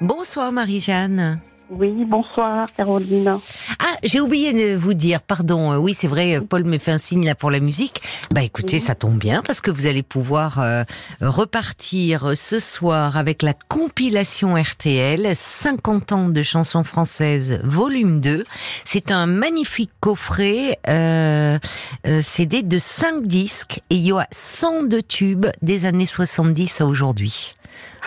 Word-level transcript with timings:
Bonsoir 0.00 0.52
Marie-Jeanne. 0.52 1.40
Oui, 1.70 2.04
bonsoir 2.06 2.68
Caroline. 2.74 3.36
Ah, 3.78 3.96
j'ai 4.02 4.20
oublié 4.20 4.54
de 4.54 4.74
vous 4.74 4.94
dire, 4.94 5.20
pardon. 5.20 5.72
euh, 5.72 5.76
Oui, 5.76 5.92
c'est 5.92 6.06
vrai, 6.06 6.40
Paul 6.40 6.64
me 6.64 6.78
fait 6.78 6.92
un 6.92 6.98
signe 6.98 7.26
là 7.26 7.34
pour 7.34 7.50
la 7.50 7.60
musique. 7.60 8.00
Bah 8.32 8.42
écoutez, 8.42 8.76
Oui. 8.76 8.80
ça 8.80 8.94
tombe 8.94 9.18
bien 9.18 9.42
parce 9.44 9.60
que 9.60 9.70
vous 9.70 9.84
allez 9.84 10.02
pouvoir 10.02 10.60
euh, 10.60 10.84
repartir 11.20 12.32
ce 12.36 12.58
soir 12.58 13.18
avec 13.18 13.42
la 13.42 13.52
compilation 13.52 14.54
RTL 14.54 15.28
50 15.34 16.12
ans 16.12 16.28
de 16.30 16.42
chansons 16.42 16.84
françaises 16.84 17.58
volume 17.64 18.20
2. 18.20 18.44
C'est 18.86 19.10
un 19.12 19.26
magnifique 19.26 19.90
coffret 20.00 20.78
euh, 20.88 21.58
euh, 22.06 22.20
CD 22.22 22.62
de 22.62 22.78
5 22.78 23.26
disques 23.26 23.82
et 23.90 23.96
il 23.96 24.06
y 24.06 24.12
a 24.12 24.26
102 24.30 25.02
tubes 25.02 25.46
des 25.60 25.84
années 25.84 26.06
70 26.06 26.80
à 26.80 26.86
aujourd'hui. 26.86 27.52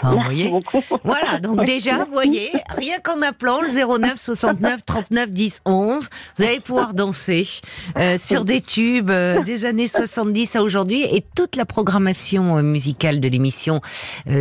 Alors, 0.01 0.13
vous 0.13 0.19
Merci 0.19 0.35
voyez 0.35 0.49
beaucoup. 0.49 0.83
voilà, 1.03 1.39
donc 1.39 1.65
déjà, 1.65 2.05
vous 2.05 2.11
voyez, 2.11 2.51
rien 2.69 2.99
qu'en 2.99 3.21
appelant 3.21 3.61
le 3.61 3.69
09 3.69 4.19
69 4.19 4.85
39 4.85 5.31
10 5.31 5.61
11, 5.65 6.09
vous 6.37 6.43
allez 6.43 6.59
pouvoir 6.59 6.93
danser 6.93 7.47
euh, 7.97 8.17
sur 8.17 8.45
des 8.45 8.61
tubes 8.61 9.09
euh, 9.09 9.41
des 9.41 9.65
années 9.65 9.87
70 9.87 10.55
à 10.55 10.63
aujourd'hui 10.63 11.03
et 11.03 11.23
toute 11.35 11.55
la 11.55 11.65
programmation 11.65 12.57
euh, 12.57 12.61
musicale 12.61 13.19
de 13.19 13.27
l'émission 13.27 13.81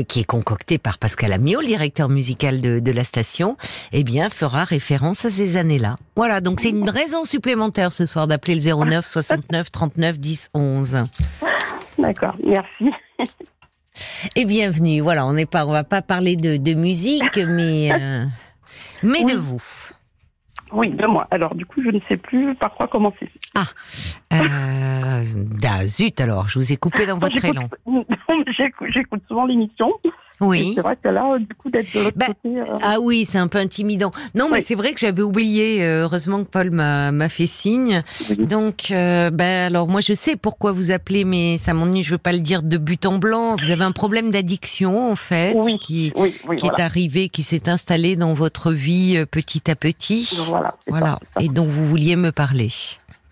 qui 0.08 0.20
est 0.20 0.24
concoctée 0.24 0.78
par 0.78 0.98
Pascal 0.98 1.32
Amiot, 1.32 1.60
le 1.60 1.66
directeur 1.66 2.08
musical 2.08 2.60
de, 2.60 2.80
de 2.80 2.92
la 2.92 3.04
station, 3.04 3.56
eh 3.92 4.04
bien, 4.04 4.30
fera 4.30 4.64
référence 4.64 5.24
à 5.24 5.30
ces 5.30 5.56
années-là. 5.56 5.96
Voilà, 6.16 6.40
donc 6.40 6.60
c'est 6.60 6.70
une 6.70 6.88
raison 6.88 7.24
supplémentaire 7.24 7.92
ce 7.92 8.06
soir 8.06 8.26
d'appeler 8.26 8.54
le 8.54 8.84
09 8.84 9.06
69 9.06 9.70
39 9.70 10.18
10 10.18 10.50
11. 10.54 10.98
D'accord, 11.98 12.36
merci. 12.44 12.90
Et 14.36 14.44
bienvenue. 14.44 15.00
Voilà, 15.00 15.26
on 15.26 15.32
n'est 15.32 15.46
pas, 15.46 15.66
on 15.66 15.72
va 15.72 15.84
pas 15.84 16.02
parler 16.02 16.36
de, 16.36 16.56
de 16.56 16.74
musique, 16.74 17.36
mais 17.36 17.92
euh, 17.92 18.24
mais 19.02 19.24
de 19.24 19.36
vous. 19.36 19.62
Oui, 20.72 20.90
de 20.90 21.06
moi. 21.06 21.26
Alors, 21.30 21.54
du 21.54 21.66
coup, 21.66 21.82
je 21.82 21.90
ne 21.90 21.98
sais 22.08 22.16
plus 22.16 22.54
par 22.54 22.74
quoi 22.74 22.86
commencer. 22.86 23.28
Euh, 23.56 23.60
ah, 25.64 25.86
zut 25.86 26.20
alors, 26.20 26.48
je 26.48 26.58
vous 26.58 26.72
ai 26.72 26.76
coupé 26.76 27.06
dans 27.06 27.18
votre 27.18 27.44
élan. 27.44 27.68
J'écoute 28.92 29.22
souvent 29.26 29.46
l'émission. 29.46 29.92
Oui. 30.40 30.72
C'est 30.74 30.80
vrai 30.80 30.96
que 31.02 31.08
là, 31.08 31.36
du 31.38 31.54
coup, 31.54 31.70
d'être 31.70 31.92
de 31.94 32.00
l'autre 32.00 32.16
Bah, 32.16 32.26
côté. 32.28 32.60
euh, 32.60 32.64
Ah 32.82 32.98
oui, 33.00 33.24
c'est 33.24 33.38
un 33.38 33.48
peu 33.48 33.58
intimidant. 33.58 34.10
Non, 34.34 34.48
mais 34.50 34.60
c'est 34.62 34.74
vrai 34.74 34.92
que 34.94 35.00
j'avais 35.00 35.22
oublié. 35.22 35.82
euh, 35.84 36.02
heureusement 36.04 36.42
que 36.42 36.48
Paul 36.48 36.70
m'a 36.70 37.28
fait 37.28 37.46
signe. 37.46 38.02
oui. 38.30 38.36
Donc, 38.46 38.90
euh, 38.90 39.30
ben 39.30 39.66
alors 39.66 39.86
moi 39.88 40.00
je 40.00 40.12
sais 40.14 40.36
pourquoi 40.36 40.72
vous 40.72 40.90
appelez, 40.90 41.24
mais 41.24 41.56
ça 41.58 41.74
m'ennuie. 41.74 42.02
Je 42.02 42.12
veux 42.12 42.18
pas 42.18 42.32
le 42.32 42.40
dire 42.40 42.62
de 42.62 42.76
but 42.78 43.04
en 43.06 43.18
blanc. 43.18 43.56
Vous 43.60 43.70
avez 43.70 43.84
un 43.84 43.92
problème 43.92 44.30
d'addiction 44.30 45.10
en 45.12 45.16
fait, 45.16 45.54
Oui. 45.56 45.78
qui 45.78 46.12
est 46.16 46.80
arrivé, 46.80 47.28
qui 47.28 47.42
s'est 47.42 47.68
installé 47.68 48.16
dans 48.16 48.32
votre 48.34 48.72
vie 48.72 49.16
euh, 49.18 49.26
petit 49.26 49.70
à 49.70 49.74
petit. 49.76 50.38
Voilà. 50.48 50.74
ça, 50.88 51.18
Et 51.40 51.46
ça. 51.46 51.52
donc 51.52 51.68
vous 51.68 51.84
vouliez 51.84 52.16
me 52.16 52.32
parler. 52.32 52.68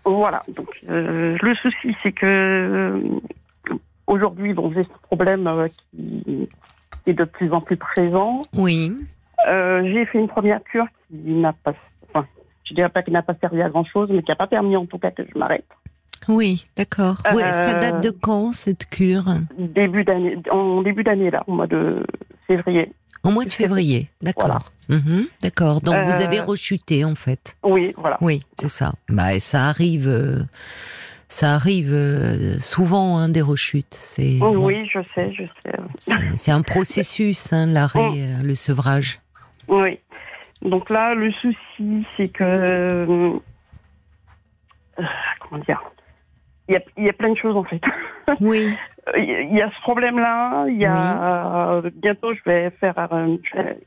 Voilà. 0.05 0.41
Donc, 0.55 0.69
euh, 0.89 1.37
le 1.41 1.55
souci, 1.55 1.95
c'est 2.03 2.11
que 2.11 3.01
aujourd'hui, 4.07 4.53
bon, 4.53 4.71
j'ai 4.73 4.83
ce 4.83 4.89
problème 5.03 5.45
euh, 5.47 5.67
qui 5.91 6.49
est 7.07 7.13
de 7.13 7.23
plus 7.23 7.51
en 7.53 7.61
plus 7.61 7.77
présent. 7.77 8.45
Oui. 8.53 8.93
Euh, 9.47 9.81
j'ai 9.91 10.05
fait 10.05 10.19
une 10.19 10.27
première 10.27 10.63
cure 10.63 10.85
qui 11.09 11.33
n'a 11.33 11.53
pas, 11.53 11.73
enfin, 12.13 12.27
je 12.65 12.73
dirais 12.73 12.89
pas 12.89 13.01
qu'il 13.03 13.13
n'a 13.13 13.21
pas 13.23 13.35
servi 13.39 13.61
à 13.61 13.69
grand 13.69 13.85
chose, 13.85 14.09
mais 14.11 14.21
qui 14.21 14.29
n'a 14.29 14.35
pas 14.35 14.47
permis 14.47 14.75
en 14.75 14.85
tout 14.85 14.97
cas 14.97 15.11
que 15.11 15.23
je 15.23 15.37
m'arrête. 15.37 15.65
Oui, 16.27 16.65
d'accord. 16.75 17.15
Ouais, 17.33 17.41
ça 17.51 17.77
Euh, 17.77 17.79
date 17.79 18.03
de 18.03 18.09
quand 18.11 18.51
cette 18.51 18.87
cure? 18.89 19.23
Début 19.57 20.03
d'année, 20.03 20.37
en 20.51 20.81
début 20.81 21.03
d'année 21.03 21.31
là, 21.31 21.43
au 21.47 21.53
mois 21.53 21.65
de 21.67 22.05
février. 22.45 22.91
Au 23.23 23.31
mois 23.31 23.45
de 23.45 23.51
février, 23.53 24.09
d'accord. 24.21 24.65
Mhm, 24.89 25.25
d'accord. 25.41 25.81
Donc 25.81 25.95
vous 26.05 26.21
Euh, 26.21 26.25
avez 26.25 26.41
rechuté 26.41 27.05
en 27.05 27.15
fait. 27.15 27.55
Oui, 27.63 27.93
voilà. 27.97 28.17
Oui, 28.21 28.43
c'est 28.59 28.69
ça. 28.69 28.93
Bah 29.07 29.33
et 29.33 29.39
ça 29.39 29.65
arrive, 29.67 30.07
euh, 30.07 30.39
ça 31.29 31.53
arrive 31.53 31.93
euh, 31.93 32.57
souvent 32.59 33.17
hein, 33.17 33.29
des 33.29 33.41
rechutes. 33.41 33.93
C'est 33.93 34.39
Oui, 34.41 34.85
je 34.91 34.99
sais, 35.15 35.31
je 35.33 35.43
sais. 35.63 36.17
c'est- 36.37 36.51
un 36.51 36.61
processus, 36.63 37.53
hein, 37.53 37.67
l'arrêt, 37.67 37.99
Oh. 38.01 38.15
euh, 38.17 38.43
le 38.43 38.55
sevrage. 38.55 39.19
Oui. 39.67 39.99
Donc 40.63 40.89
là, 40.89 41.13
le 41.15 41.31
souci, 41.33 42.05
c'est 42.17 42.27
que 42.29 42.43
euh, 42.43 43.31
comment 45.39 45.61
dire? 45.63 45.81
Il 46.67 46.73
y, 46.73 46.77
a, 46.77 46.81
il 46.97 47.03
y 47.05 47.09
a 47.09 47.13
plein 47.13 47.31
de 47.31 47.37
choses 47.37 47.55
en 47.55 47.63
fait. 47.63 47.81
Oui. 48.41 48.67
Il 49.17 49.55
y 49.57 49.61
a 49.61 49.71
ce 49.71 49.81
problème-là. 49.81 50.67
Il 50.67 50.77
y 50.77 50.85
a 50.85 51.71
euh, 51.81 51.89
bientôt, 51.95 52.31
je 52.35 52.41
vais 52.45 52.69
faire, 52.79 52.93
euh, 53.11 53.37
je 53.43 53.57
vais 53.57 53.77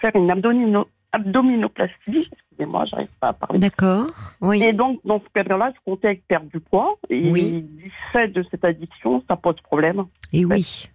faire 0.00 0.10
une 0.16 0.28
abdomino, 0.32 0.88
abdominoplastie. 1.14 2.28
Excusez-moi, 2.32 2.84
j'arrive 2.86 3.08
pas 3.20 3.28
à 3.28 3.32
parler. 3.32 3.58
D'accord. 3.58 4.06
Oui. 4.40 4.62
Et 4.62 4.72
donc, 4.72 5.00
dans 5.04 5.18
ce 5.20 5.24
cadre-là, 5.34 5.72
je 5.74 5.80
comptais 5.84 6.20
perdre 6.28 6.48
du 6.52 6.60
poids. 6.60 6.96
Et 7.10 7.30
Oui. 7.30 7.62
du 7.62 7.90
fait 8.12 8.28
de 8.28 8.44
cette 8.50 8.64
addiction, 8.64 9.22
ça 9.28 9.36
pose 9.36 9.56
problème. 9.62 10.04
Et 10.32 10.44
oui. 10.44 10.88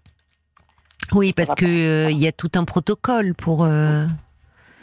Oui, 1.14 1.34
parce 1.34 1.56
que 1.56 1.66
euh, 1.66 2.12
il 2.12 2.18
y 2.20 2.28
a 2.28 2.32
tout 2.32 2.52
un 2.56 2.66
protocole 2.66 3.34
pour. 3.34 3.64
euh, 3.64 4.06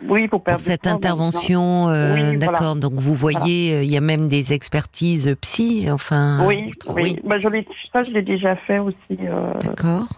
Oui, 0.09 0.29
pour 0.29 0.43
cette 0.59 0.87
intervention, 0.87 1.89
euh, 1.89 2.15
Oui, 2.15 2.21
voilà. 2.21 2.39
d'accord. 2.39 2.77
Donc 2.77 2.95
vous 2.95 3.15
voyez, 3.15 3.73
euh, 3.75 3.83
il 3.85 3.91
y 3.91 3.97
a 3.97 4.01
même 4.01 4.29
des 4.29 4.53
expertises 4.53 5.35
psy, 5.41 5.89
enfin. 5.91 6.45
Oui, 6.47 6.73
oui. 6.89 7.19
Bah, 7.25 7.37
je 7.41 7.49
ça, 7.93 8.03
je 8.03 8.11
l'ai 8.11 8.23
déjà 8.23 8.57
fait 8.57 8.79
aussi 8.79 8.97
euh, 9.21 9.53
D'accord. 9.63 10.09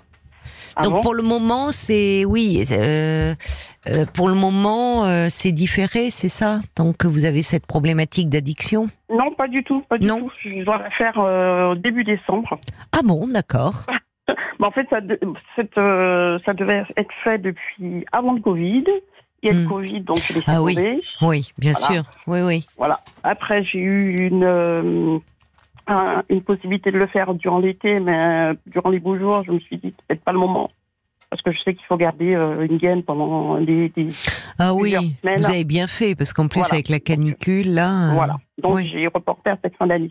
Avant. 0.79 0.91
Donc 0.91 1.03
pour 1.03 1.15
le 1.15 1.23
moment, 1.23 1.73
c'est 1.73 2.25
oui. 2.25 2.65
euh, 2.71 3.35
euh, 3.89 4.07
pour 4.15 4.29
le 4.29 4.35
moment, 4.35 5.05
euh, 5.05 5.27
c'est 5.29 5.53
différé, 5.53 6.11
c'est 6.11 6.29
ça. 6.29 6.61
Tant 6.75 6.93
que 6.93 7.07
vous 7.07 7.25
avez 7.25 7.43
cette 7.43 7.67
problématique 7.67 8.29
d'addiction? 8.29 8.89
Non, 9.11 9.33
pas 9.37 9.49
du 9.49 9.65
tout, 9.65 9.81
pas 9.89 9.99
du 9.99 10.07
Non. 10.07 10.21
tout. 10.21 10.31
Je 10.45 10.65
dois 10.65 10.79
la 10.79 10.91
faire 10.91 11.77
début 11.77 12.05
décembre. 12.05 12.59
Ah 12.93 13.01
bon, 13.05 13.27
d'accord. 13.29 13.85
Mais 14.61 14.67
en 14.67 14.71
fait, 14.71 14.87
ça, 14.91 15.01
de- 15.01 15.19
cette, 15.57 15.75
ça 15.75 16.55
devait 16.55 16.85
être 16.97 17.15
fait 17.25 17.39
depuis 17.39 18.05
avant 18.13 18.33
le 18.35 18.41
Covid. 18.41 18.85
Il 19.43 19.49
y 19.49 19.53
a 19.53 19.55
Hmm. 19.55 19.63
le 19.63 19.69
Covid, 19.69 20.01
donc 20.01 20.19
je 20.21 20.33
l'ai 20.35 20.43
Ah 20.49 20.61
oui. 20.61 20.77
Oui, 21.23 21.53
bien 21.59 21.73
Voilà. 21.79 21.95
sûr. 21.95 22.03
Oui, 22.27 22.41
oui. 22.41 22.67
Voilà. 22.77 23.01
Après, 23.23 23.63
j'ai 23.63 23.79
eu 23.79 24.27
une, 24.27 25.21
un- 25.89 26.23
une 26.29 26.43
possibilité 26.43 26.91
de 26.91 26.99
le 26.99 27.07
faire 27.09 27.35
durant 27.35 27.59
l'été, 27.59 27.99
mais 28.01 28.17
euh, 28.19 28.55
durant 28.67 28.91
les 28.91 28.99
beaux 29.01 29.19
jours, 29.19 29.43
je 29.47 29.53
me 29.53 29.59
suis 29.61 29.77
dit 29.79 29.95
c'est 29.97 30.07
peut-être 30.07 30.25
pas 30.25 30.33
le 30.33 30.39
moment. 30.39 30.71
Parce 31.31 31.43
que 31.43 31.53
je 31.53 31.59
sais 31.59 31.75
qu'il 31.75 31.85
faut 31.85 31.99
garder 31.99 32.35
euh, 32.35 32.67
une 32.67 32.79
gaine 32.79 33.03
pendant 33.03 33.61
des. 33.61 33.91
des- 33.91 34.09
Ah 34.59 34.73
oui, 34.75 34.93
semaines. 34.93 35.37
vous 35.39 35.51
avez 35.51 35.65
bien 35.65 35.87
fait 35.87 36.15
parce 36.15 36.33
qu'en 36.33 36.49
plus 36.49 36.61
Voilà. 36.61 36.75
avec 36.75 36.89
la 36.89 37.01
canicule 37.01 37.75
là. 37.75 38.09
euh, 38.11 38.15
Voilà. 38.15 38.37
Donc 38.63 38.77
oui. 38.77 38.89
j'ai 38.91 39.07
reporté 39.09 39.51
à 39.51 39.59
cette 39.63 39.77
fin 39.77 39.87
d'année. 39.87 40.11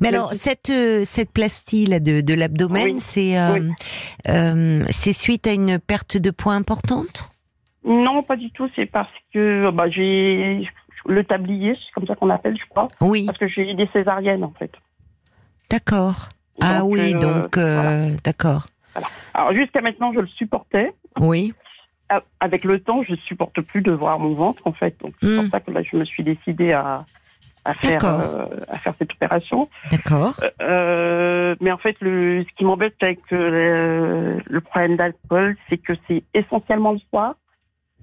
Mais 0.00 0.10
Mais- 0.10 0.16
alors 0.16 0.34
cette 0.34 0.68
euh, 0.68 1.02
cette 1.04 1.32
plastie 1.32 1.86
là 1.86 1.98
de 1.98 2.20
de 2.20 2.34
l'abdomen, 2.34 2.84
Oui. 2.84 2.94
c'est 2.98 3.36
Oui. 3.52 4.82
c'est 4.90 5.12
suite 5.14 5.46
à 5.46 5.52
une 5.52 5.78
perte 5.78 6.16
de 6.18 6.30
poids 6.30 6.54
importante? 6.54 7.30
Non, 7.84 8.22
pas 8.22 8.36
du 8.36 8.50
tout. 8.50 8.68
C'est 8.76 8.84
parce 8.86 9.08
que 9.32 9.70
bah, 9.70 9.88
j'ai 9.88 10.68
le 11.06 11.24
tablier, 11.24 11.72
c'est 11.74 11.92
comme 11.94 12.06
ça 12.06 12.14
qu'on 12.14 12.28
appelle, 12.28 12.56
je 12.62 12.68
crois. 12.68 12.88
Oui, 13.00 13.24
Parce 13.24 13.38
que 13.38 13.48
j'ai 13.48 13.70
eu 13.70 13.74
des 13.74 13.88
césariennes, 13.94 14.44
en 14.44 14.52
fait. 14.58 14.70
D'accord. 15.70 16.28
Ah 16.60 16.80
Donc, 16.80 16.90
oui, 16.90 17.14
euh, 17.14 17.18
donc 17.18 17.56
euh, 17.56 18.16
d'accord. 18.24 18.66
Alors 19.34 19.52
jusqu'à 19.54 19.80
maintenant, 19.80 20.12
je 20.12 20.20
le 20.20 20.26
supportais. 20.26 20.92
Oui. 21.18 21.54
A- 22.08 22.22
Avec 22.40 22.64
le 22.64 22.80
temps, 22.80 23.02
je 23.02 23.14
supporte 23.14 23.60
plus 23.60 23.82
de 23.82 23.92
voir 23.92 24.18
mon 24.18 24.34
ventre, 24.34 24.66
en 24.66 24.72
fait. 24.72 25.00
Donc 25.00 25.14
c'est 25.20 25.28
Hmm. 25.28 25.42
pour 25.42 25.50
ça 25.52 25.60
que 25.60 25.70
là, 25.70 25.82
je 25.82 25.96
me 25.96 26.04
suis 26.04 26.24
décidée 26.24 26.72
à, 26.72 27.04
à 27.64 27.74
faire 27.74 28.04
euh, 28.04 28.46
à 28.68 28.78
faire 28.78 28.94
cette 28.98 29.12
opération. 29.12 29.68
D'accord. 29.90 30.34
Euh, 30.60 31.54
mais 31.60 31.70
en 31.70 31.78
fait, 31.78 31.96
le, 32.00 32.44
ce 32.44 32.54
qui 32.56 32.64
m'embête 32.64 32.96
avec 33.00 33.20
euh, 33.32 34.36
le, 34.38 34.42
le 34.44 34.60
problème 34.60 34.96
d'alcool, 34.96 35.56
c'est 35.68 35.78
que 35.78 35.92
c'est 36.08 36.24
essentiellement 36.34 36.92
le 36.92 36.98
soir. 37.10 37.36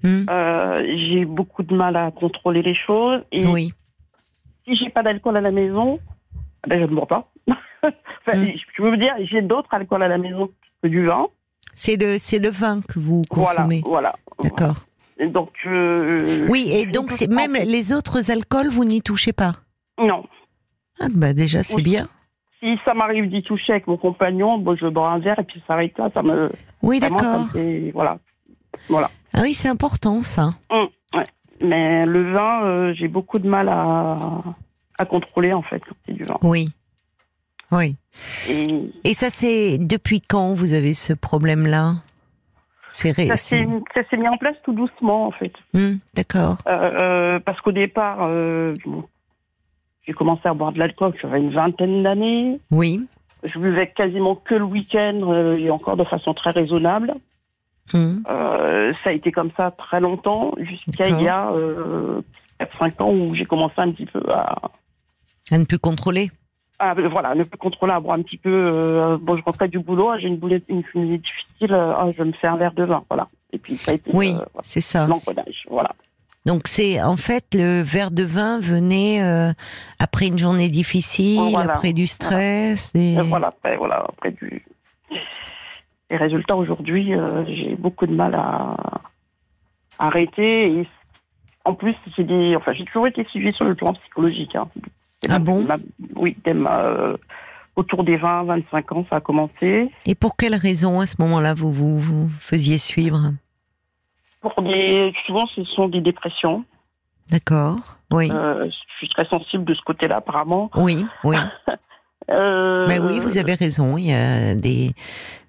Hmm. 0.02 0.24
Euh, 0.30 0.82
j'ai 0.96 1.24
beaucoup 1.24 1.62
de 1.62 1.74
mal 1.74 1.96
à 1.96 2.10
contrôler 2.12 2.62
les 2.62 2.74
choses 2.74 3.20
et 3.32 3.44
Oui. 3.46 3.72
si 4.64 4.76
j'ai 4.76 4.90
pas 4.90 5.02
d'alcool 5.02 5.36
à 5.36 5.40
la 5.40 5.50
maison, 5.50 5.98
ben 6.66 6.78
je 6.80 6.84
ne 6.86 6.94
bois 6.94 7.06
pas. 7.06 7.28
enfin, 7.82 8.38
Mm. 8.38 8.52
Je 8.76 8.82
veux 8.82 8.96
dire, 8.96 9.14
j'ai 9.20 9.40
d'autres 9.42 9.72
alcools 9.72 10.02
à 10.02 10.08
la 10.08 10.18
maison 10.18 10.50
que 10.82 10.88
du 10.88 11.06
vin. 11.06 11.26
C'est 11.74 11.96
le 11.96 12.18
c'est 12.18 12.38
le 12.38 12.50
vin 12.50 12.80
que 12.82 12.98
vous 12.98 13.22
consommez. 13.30 13.82
voilà. 13.86 14.14
D'accord. 14.42 14.84
Donc, 15.32 15.50
euh, 15.66 16.46
Oui, 16.48 16.70
et 16.72 16.86
donc 16.86 17.10
c'est 17.10 17.26
même 17.28 17.54
les 17.54 17.92
autres 17.92 18.30
alcools, 18.30 18.68
vous 18.68 18.84
n'y 18.84 19.00
touchez 19.02 19.32
pas? 19.32 19.52
Non. 19.98 20.24
Ah 21.00 21.06
bah 21.12 21.32
déjà 21.32 21.62
c'est 21.62 21.76
Oui. 21.76 21.82
bien. 21.82 22.08
Si 22.60 22.76
ça 22.84 22.92
m'arrive 22.94 23.28
d'y 23.28 23.42
toucher 23.42 23.72
avec 23.72 23.86
mon 23.86 23.96
compagnon, 23.96 24.58
bon, 24.58 24.76
je 24.76 24.86
bois 24.86 25.10
un 25.10 25.18
verre 25.20 25.38
et 25.38 25.44
puis 25.44 25.60
ça 25.60 25.68
s'arrête 25.68 25.96
là. 25.98 26.10
Ça 26.12 26.22
me, 26.22 26.50
Oui, 26.82 26.98
d'accord. 27.00 27.46
voilà. 27.94 28.18
Voilà. 28.88 29.10
Ah 29.32 29.40
oui, 29.42 29.54
c'est 29.54 29.68
important 29.68 30.22
ça. 30.22 30.50
Mais 31.60 32.06
le 32.06 32.32
vin, 32.32 32.64
euh, 32.64 32.94
j'ai 32.94 33.08
beaucoup 33.08 33.38
de 33.40 33.48
mal 33.48 33.68
à, 33.68 34.16
à 34.98 35.04
contrôler 35.04 35.52
en 35.52 35.62
fait 35.62 35.80
quand 35.80 35.96
c'est 36.06 36.12
du 36.12 36.22
vin. 36.24 36.38
Oui. 36.42 36.70
Oui. 37.72 37.96
Et 38.48 38.90
Et 39.04 39.14
ça 39.14 39.30
c'est 39.30 39.78
depuis 39.78 40.20
quand 40.20 40.54
vous 40.54 40.72
avez 40.72 40.94
ce 40.94 41.12
problème-là? 41.12 41.94
Ça 42.90 43.36
s'est 43.36 44.16
mis 44.16 44.28
en 44.28 44.36
place 44.38 44.56
tout 44.64 44.72
doucement, 44.72 45.26
en 45.26 45.30
fait. 45.30 45.52
Hmm, 45.74 45.96
D'accord. 46.14 46.56
Euh, 46.66 46.70
euh, 46.70 47.40
parce 47.40 47.60
qu'au 47.60 47.72
départ, 47.72 48.18
euh, 48.22 48.74
j'ai 50.06 50.12
commencé 50.14 50.42
à 50.48 50.54
boire 50.54 50.72
de 50.72 50.78
l'alcool, 50.78 51.12
j'avais 51.20 51.38
une 51.38 51.52
vingtaine 51.52 52.02
d'années. 52.02 52.60
Oui. 52.70 53.06
Je 53.44 53.58
buvais 53.58 53.90
quasiment 53.90 54.34
que 54.34 54.54
le 54.54 54.64
week-end 54.64 55.54
et 55.56 55.70
encore 55.70 55.96
de 55.96 56.04
façon 56.04 56.34
très 56.34 56.50
raisonnable. 56.50 57.14
Hmm. 57.92 58.22
Ça 58.24 59.10
a 59.10 59.12
été 59.12 59.32
comme 59.32 59.50
ça 59.56 59.70
très 59.70 60.00
longtemps, 60.00 60.52
jusqu'à 60.58 61.08
il 61.08 61.22
y 61.22 61.28
a 61.28 61.50
euh, 61.52 62.20
4-5 62.60 63.02
ans 63.02 63.12
où 63.12 63.34
j'ai 63.34 63.44
commencé 63.44 63.74
un 63.78 63.92
petit 63.92 64.06
peu 64.06 64.20
à, 64.30 64.70
À 65.50 65.58
ne 65.58 65.64
plus 65.64 65.78
contrôler. 65.78 66.30
À, 66.78 66.94
voilà, 66.94 67.34
ne 67.34 67.44
plus 67.44 67.56
boire 68.00 68.18
un 68.18 68.22
petit 68.22 68.36
peu. 68.36 68.50
euh, 68.52 69.18
bon, 69.20 69.36
je 69.36 69.42
rentrais 69.42 69.68
du 69.68 69.78
boulot, 69.78 70.10
ah, 70.10 70.18
j'ai 70.18 70.28
une 70.28 70.36
boulette, 70.36 70.64
une 70.68 70.82
journée 70.92 71.18
difficile, 71.18 71.72
euh, 71.74 71.92
ah, 71.96 72.08
je 72.16 72.22
me 72.22 72.32
fais 72.32 72.46
un 72.46 72.56
verre 72.56 72.72
de 72.74 72.84
vin, 72.84 73.02
voilà. 73.10 73.28
Et 73.52 73.58
puis 73.58 73.76
ça 73.76 73.92
a 73.92 73.94
été 73.94 74.10
Oui, 74.14 74.28
euh, 74.30 74.34
voilà, 74.36 74.48
c'est 74.62 74.80
ça. 74.80 75.06
l'encodage, 75.06 75.62
voilà. 75.68 75.90
Donc 76.46 76.62
c'est 76.68 77.02
en 77.02 77.16
fait 77.16 77.44
le 77.54 77.82
verre 77.82 78.10
de 78.10 78.22
vin 78.22 78.58
venait 78.60 79.22
euh, 79.22 79.52
après 79.98 80.28
une 80.28 80.38
journée 80.38 80.68
difficile, 80.68 81.40
Voilà. 81.50 81.72
après 81.74 81.92
du 81.92 82.06
stress. 82.06 82.94
Et... 82.94 83.14
Et 83.14 83.20
voilà, 83.22 83.48
après, 83.48 83.76
voilà, 83.76 84.06
après 84.08 84.30
du. 84.30 84.64
Les 86.10 86.16
résultats 86.16 86.56
aujourd'hui, 86.56 87.12
euh, 87.14 87.44
j'ai 87.46 87.74
beaucoup 87.76 88.06
de 88.06 88.14
mal 88.14 88.34
à, 88.34 88.76
à 89.98 90.06
arrêter. 90.06 90.68
Et 90.72 90.86
en 91.66 91.74
plus, 91.74 91.94
j'ai 92.16 92.24
des, 92.24 92.56
enfin, 92.56 92.72
j'ai 92.72 92.84
toujours 92.86 93.06
été 93.08 93.24
suivie 93.24 93.52
sur 93.52 93.64
le 93.66 93.74
plan 93.74 93.92
psychologique. 93.94 94.54
hein. 94.56 94.68
Ah 95.28 95.38
bon 95.38 95.62
ma- 95.64 95.76
Oui, 96.16 96.36
dès 96.44 96.54
ma- 96.54 96.80
euh, 96.82 97.16
autour 97.76 98.04
des 98.04 98.16
20, 98.16 98.44
25 98.44 98.92
ans, 98.92 99.06
ça 99.10 99.16
a 99.16 99.20
commencé. 99.20 99.90
Et 100.06 100.14
pour 100.14 100.36
quelle 100.36 100.54
raison 100.54 101.00
à 101.00 101.06
ce 101.06 101.16
moment-là 101.20 101.54
vous 101.54 101.72
vous, 101.72 101.98
vous 101.98 102.28
faisiez 102.40 102.78
suivre 102.78 103.32
Pour 104.40 104.60
des, 104.62 105.12
souvent, 105.26 105.46
ce 105.54 105.62
sont 105.64 105.88
des 105.88 106.00
dépressions. 106.00 106.64
D'accord. 107.30 107.76
Oui. 108.10 108.30
Euh, 108.32 108.66
je 108.70 108.96
suis 108.96 109.08
très 109.10 109.26
sensible 109.26 109.64
de 109.64 109.74
ce 109.74 109.82
côté-là, 109.82 110.16
apparemment. 110.16 110.70
Oui, 110.76 111.04
oui. 111.24 111.36
Euh, 112.30 112.84
Mais 112.88 112.98
oui, 112.98 113.20
vous 113.20 113.38
avez 113.38 113.54
raison. 113.54 113.96
Il 113.96 114.04
y 114.04 114.12
a 114.12 114.54
des 114.54 114.90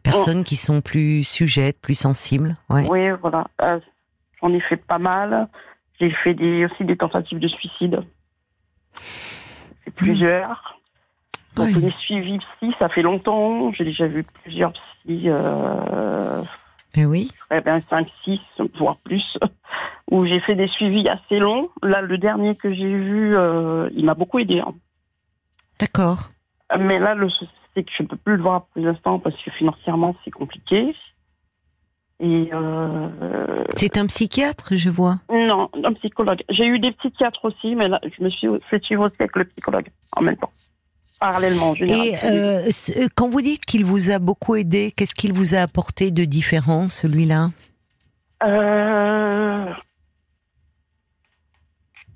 personnes 0.01 0.45
qui 0.45 0.55
sont 0.55 0.79
plus 0.79 1.23
sujettes, 1.27 1.77
plus 1.81 1.95
sensibles. 1.95 2.55
Ouais. 2.69 2.87
Oui, 2.89 3.09
voilà. 3.21 3.47
Euh, 3.61 3.81
J'en 4.39 4.53
ai 4.53 4.61
fait 4.61 4.77
pas 4.77 4.97
mal. 4.97 5.49
J'ai 5.99 6.09
fait 6.23 6.33
des, 6.35 6.63
aussi 6.67 6.85
des 6.85 6.95
tentatives 6.95 7.39
de 7.39 7.49
suicide. 7.49 7.99
Plusieurs. 9.95 10.75
Donc 11.55 11.67
Ouais. 11.67 11.73
les 11.81 11.91
suivis 11.99 12.39
psy, 12.39 12.73
ça 12.79 12.89
fait 12.89 13.01
longtemps. 13.01 13.71
J'ai 13.73 13.83
déjà 13.85 14.07
vu 14.07 14.23
plusieurs 14.43 14.71
psy, 14.73 15.23
euh, 15.25 16.41
Mais 16.95 17.05
oui. 17.05 17.31
eh 17.51 17.61
ben 17.61 17.81
5, 17.89 18.07
6, 18.23 18.39
voire 18.77 18.97
plus, 18.97 19.37
où 20.11 20.25
j'ai 20.25 20.39
fait 20.39 20.55
des 20.55 20.67
suivis 20.67 21.07
assez 21.09 21.39
longs. 21.39 21.69
Là, 21.83 22.01
le 22.01 22.17
dernier 22.17 22.55
que 22.55 22.73
j'ai 22.73 22.87
vu, 22.93 23.35
euh, 23.35 23.89
il 23.93 24.05
m'a 24.05 24.13
beaucoup 24.13 24.39
aidé. 24.39 24.59
hein. 24.59 24.73
D'accord. 25.79 26.29
Mais 26.77 26.99
là, 26.99 27.15
le 27.15 27.29
souci, 27.29 27.51
c'est 27.73 27.83
que 27.83 27.91
je 27.97 28.03
ne 28.03 28.07
peux 28.07 28.17
plus 28.17 28.35
le 28.37 28.43
voir 28.43 28.65
pour 28.67 28.81
l'instant 28.83 29.17
parce 29.19 29.35
que 29.41 29.49
financièrement, 29.51 30.15
c'est 30.23 30.31
compliqué. 30.31 30.95
Euh, 32.21 33.63
C'est 33.75 33.97
un 33.97 34.05
psychiatre, 34.07 34.75
je 34.75 34.89
vois. 34.89 35.19
Non, 35.31 35.69
un 35.83 35.93
psychologue. 35.93 36.43
J'ai 36.49 36.65
eu 36.65 36.79
des 36.79 36.91
psychiatres 36.91 37.43
aussi, 37.45 37.75
mais 37.75 37.87
là, 37.87 37.99
je 38.03 38.23
me 38.23 38.29
suis 38.29 38.47
fait 38.69 38.83
suivre 38.83 39.05
aussi 39.05 39.15
avec 39.19 39.35
le 39.37 39.45
psychologue 39.45 39.87
en 40.17 40.21
même 40.21 40.35
temps, 40.37 40.51
parallèlement. 41.19 41.73
Et 41.75 42.15
euh, 42.25 42.69
ce- 42.71 43.07
quand 43.15 43.29
vous 43.29 43.41
dites 43.41 43.65
qu'il 43.65 43.85
vous 43.85 44.09
a 44.11 44.19
beaucoup 44.19 44.55
aidé, 44.55 44.91
qu'est-ce 44.95 45.15
qu'il 45.15 45.31
vous 45.31 45.55
a 45.55 45.59
apporté 45.59 46.11
de 46.11 46.25
différent, 46.25 46.89
celui-là? 46.89 47.51
Euh, 48.43 49.65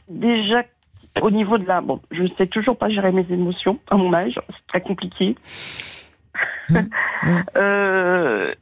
Déjà, 0.09 0.63
au 1.21 1.31
niveau 1.31 1.57
de 1.57 1.65
la... 1.65 1.79
Bon, 1.81 2.01
je 2.11 2.23
ne 2.23 2.27
sais 2.27 2.47
toujours 2.47 2.77
pas 2.77 2.89
gérer 2.89 3.11
mes 3.13 3.25
émotions 3.29 3.79
à 3.89 3.95
mon 3.95 4.13
âge, 4.13 4.37
c'est 4.49 4.67
très 4.67 4.81
compliqué. 4.81 5.35
Mm, 6.69 6.77
mm. 6.77 7.43
Euh, 7.55 8.53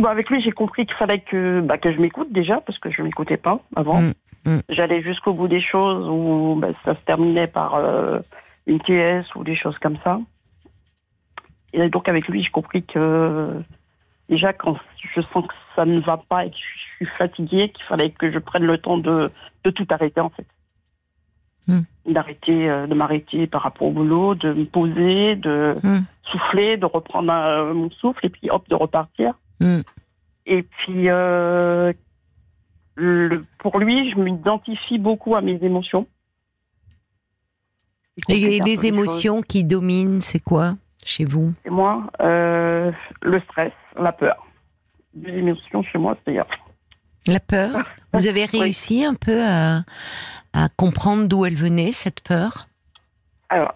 bah, 0.00 0.10
avec 0.10 0.28
lui, 0.30 0.42
j'ai 0.42 0.50
compris 0.50 0.86
qu'il 0.86 0.96
fallait 0.96 1.20
que, 1.20 1.60
bah, 1.60 1.78
que 1.78 1.92
je 1.92 2.00
m'écoute 2.00 2.32
déjà, 2.32 2.60
parce 2.60 2.78
que 2.78 2.90
je 2.90 3.00
ne 3.00 3.06
m'écoutais 3.06 3.36
pas 3.36 3.60
avant. 3.76 4.00
Mm, 4.00 4.12
mm. 4.46 4.60
J'allais 4.70 5.02
jusqu'au 5.02 5.32
bout 5.32 5.48
des 5.48 5.60
choses 5.60 6.08
où 6.08 6.56
bah, 6.58 6.68
ça 6.84 6.94
se 6.94 7.00
terminait 7.00 7.46
par 7.46 7.76
euh, 7.76 8.18
une 8.66 8.80
TS 8.80 9.34
ou 9.36 9.44
des 9.44 9.56
choses 9.56 9.78
comme 9.78 9.98
ça. 10.02 10.20
Et 11.72 11.88
donc 11.88 12.08
avec 12.08 12.28
lui, 12.28 12.42
j'ai 12.42 12.50
compris 12.50 12.82
que 12.82 13.62
déjà 14.28 14.52
quand 14.52 14.76
je 15.14 15.20
sens 15.20 15.46
que 15.46 15.54
ça 15.74 15.84
ne 15.84 16.00
va 16.00 16.16
pas 16.16 16.46
et 16.46 16.50
que 16.50 16.56
je 16.56 16.96
suis 16.96 17.16
fatiguée, 17.18 17.70
qu'il 17.70 17.84
fallait 17.84 18.10
que 18.10 18.30
je 18.30 18.38
prenne 18.38 18.64
le 18.64 18.78
temps 18.78 18.98
de, 18.98 19.30
de 19.64 19.70
tout 19.70 19.86
arrêter 19.90 20.20
en 20.20 20.30
fait. 20.30 20.46
Hmm. 21.66 21.82
D'arrêter, 22.06 22.68
euh, 22.68 22.86
de 22.86 22.94
m'arrêter 22.94 23.46
par 23.46 23.62
rapport 23.62 23.88
au 23.88 23.90
boulot, 23.90 24.34
de 24.34 24.52
me 24.52 24.66
poser, 24.66 25.34
de 25.36 25.76
souffler, 26.30 26.76
de 26.76 26.84
reprendre 26.86 27.32
euh, 27.32 27.74
mon 27.74 27.90
souffle 27.90 28.26
et 28.26 28.28
puis 28.28 28.50
hop, 28.50 28.68
de 28.68 28.74
repartir. 28.74 29.34
Mm. 29.64 29.80
Et 30.46 30.62
puis, 30.62 31.08
euh, 31.08 31.92
le- 32.96 33.44
pour 33.58 33.78
lui, 33.78 34.10
je 34.12 34.16
m'identifie 34.18 34.98
beaucoup 34.98 35.34
à 35.36 35.40
mes 35.40 35.58
émotions. 35.62 36.06
Et 38.28 38.34
les 38.60 38.86
émotions 38.86 39.42
qui 39.42 39.64
dominent, 39.64 40.20
c'est 40.20 40.38
quoi 40.38 40.76
chez 41.04 41.24
vous? 41.24 41.52
Et 41.64 41.70
moi, 41.70 42.04
euh, 42.20 42.92
le 43.22 43.40
stress, 43.40 43.72
la 43.98 44.12
peur. 44.12 44.46
Deux 45.14 45.30
émotions 45.30 45.82
chez 45.82 45.98
moi, 45.98 46.16
c'est 46.24 46.36
La 47.26 47.40
peur? 47.40 47.76
Vous 48.12 48.26
avez 48.26 48.42
Oui. 48.52 48.60
réussi 48.60 49.04
un 49.04 49.14
peu 49.14 49.42
à, 49.42 49.82
à 50.52 50.68
comprendre 50.76 51.26
d'où 51.26 51.44
elle 51.44 51.56
venait, 51.56 51.92
cette 51.92 52.20
peur? 52.20 52.68
Alors, 53.48 53.74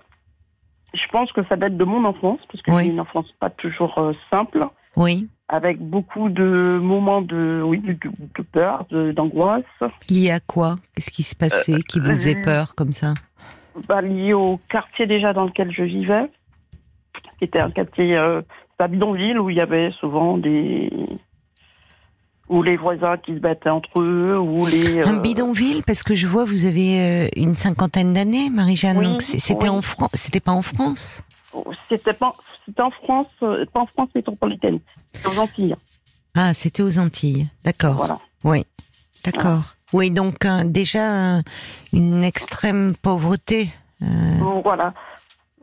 je 0.94 1.06
pense 1.10 1.30
que 1.32 1.44
ça 1.46 1.56
date 1.56 1.76
de 1.76 1.84
mon 1.84 2.04
enfance, 2.04 2.40
parce 2.50 2.62
que 2.62 2.70
Oui. 2.70 2.84
j'ai 2.84 2.90
une 2.90 3.00
enfance 3.00 3.30
pas 3.40 3.50
toujours 3.50 3.98
euh, 3.98 4.12
simple, 4.30 4.66
Oui. 4.98 5.28
avec 5.48 5.78
beaucoup 5.78 6.28
de 6.28 6.78
moments 6.82 7.22
de, 7.22 7.62
oui, 7.64 7.80
de, 7.80 8.42
peur, 8.42 8.86
d'angoisse, 8.90 9.64
Lié 10.10 10.30
à 10.30 10.40
quoi? 10.40 10.78
Qu'est-ce 10.94 11.10
qui 11.10 11.22
se 11.22 11.34
passait 11.34 11.80
qui 11.88 12.00
vous 12.00 12.14
faisait 12.14 12.36
euh, 12.36 12.42
peur 12.42 12.74
comme 12.74 12.92
ça? 12.92 13.14
Bah, 13.86 14.02
liées 14.02 14.34
au 14.34 14.60
quartier 14.68 15.06
déjà 15.06 15.32
dans 15.32 15.44
lequel 15.44 15.72
je 15.72 15.84
vivais, 15.84 16.30
qui 17.38 17.44
était 17.44 17.60
un 17.60 17.70
quartier, 17.70 18.16
euh, 18.16 18.42
bidonville 18.88 19.38
où 19.38 19.50
il 19.50 19.56
y 19.56 19.60
avait 19.60 19.90
souvent 20.00 20.36
des, 20.36 20.90
où 22.48 22.62
les 22.62 22.76
voisins 22.76 23.16
qui 23.18 23.34
se 23.34 23.40
battaient 23.40 23.70
entre 23.70 24.00
eux, 24.00 24.38
ou 24.38 24.66
les. 24.66 25.02
Un 25.02 25.18
euh, 25.18 25.20
bidonville? 25.20 25.82
Parce 25.84 26.02
que 26.02 26.14
je 26.14 26.26
vois, 26.26 26.44
vous 26.44 26.64
avez 26.64 27.00
euh, 27.00 27.28
une 27.36 27.56
cinquantaine 27.56 28.12
d'années, 28.12 28.50
Marie-Jeanne. 28.50 28.98
Oui, 28.98 29.04
donc 29.04 29.22
c'était 29.22 29.54
oui. 29.54 29.68
en 29.68 29.82
France. 29.82 30.10
C'était 30.14 30.40
pas 30.40 30.52
en 30.52 30.62
France? 30.62 31.22
C'était 31.88 32.12
pas, 32.12 32.34
c'était 32.68 32.82
en 32.82 32.90
France, 32.90 33.26
euh, 33.42 33.64
pas 33.72 33.80
en 33.80 33.86
France 33.86 34.10
métropolitaine, 34.14 34.78
c'était 35.12 35.28
aux 35.28 35.40
Antilles. 35.40 35.74
Ah, 36.36 36.54
c'était 36.54 36.82
aux 36.82 36.98
Antilles. 36.98 37.48
D'accord. 37.64 37.94
Voilà. 37.96 38.18
Oui. 38.44 38.64
D'accord. 39.24 39.74
Oui, 39.92 40.10
donc 40.10 40.44
euh, 40.44 40.62
déjà 40.64 41.40
une 41.92 42.22
extrême 42.22 42.94
pauvreté. 43.02 43.70
Euh, 44.02 44.06
Voilà. 44.62 44.92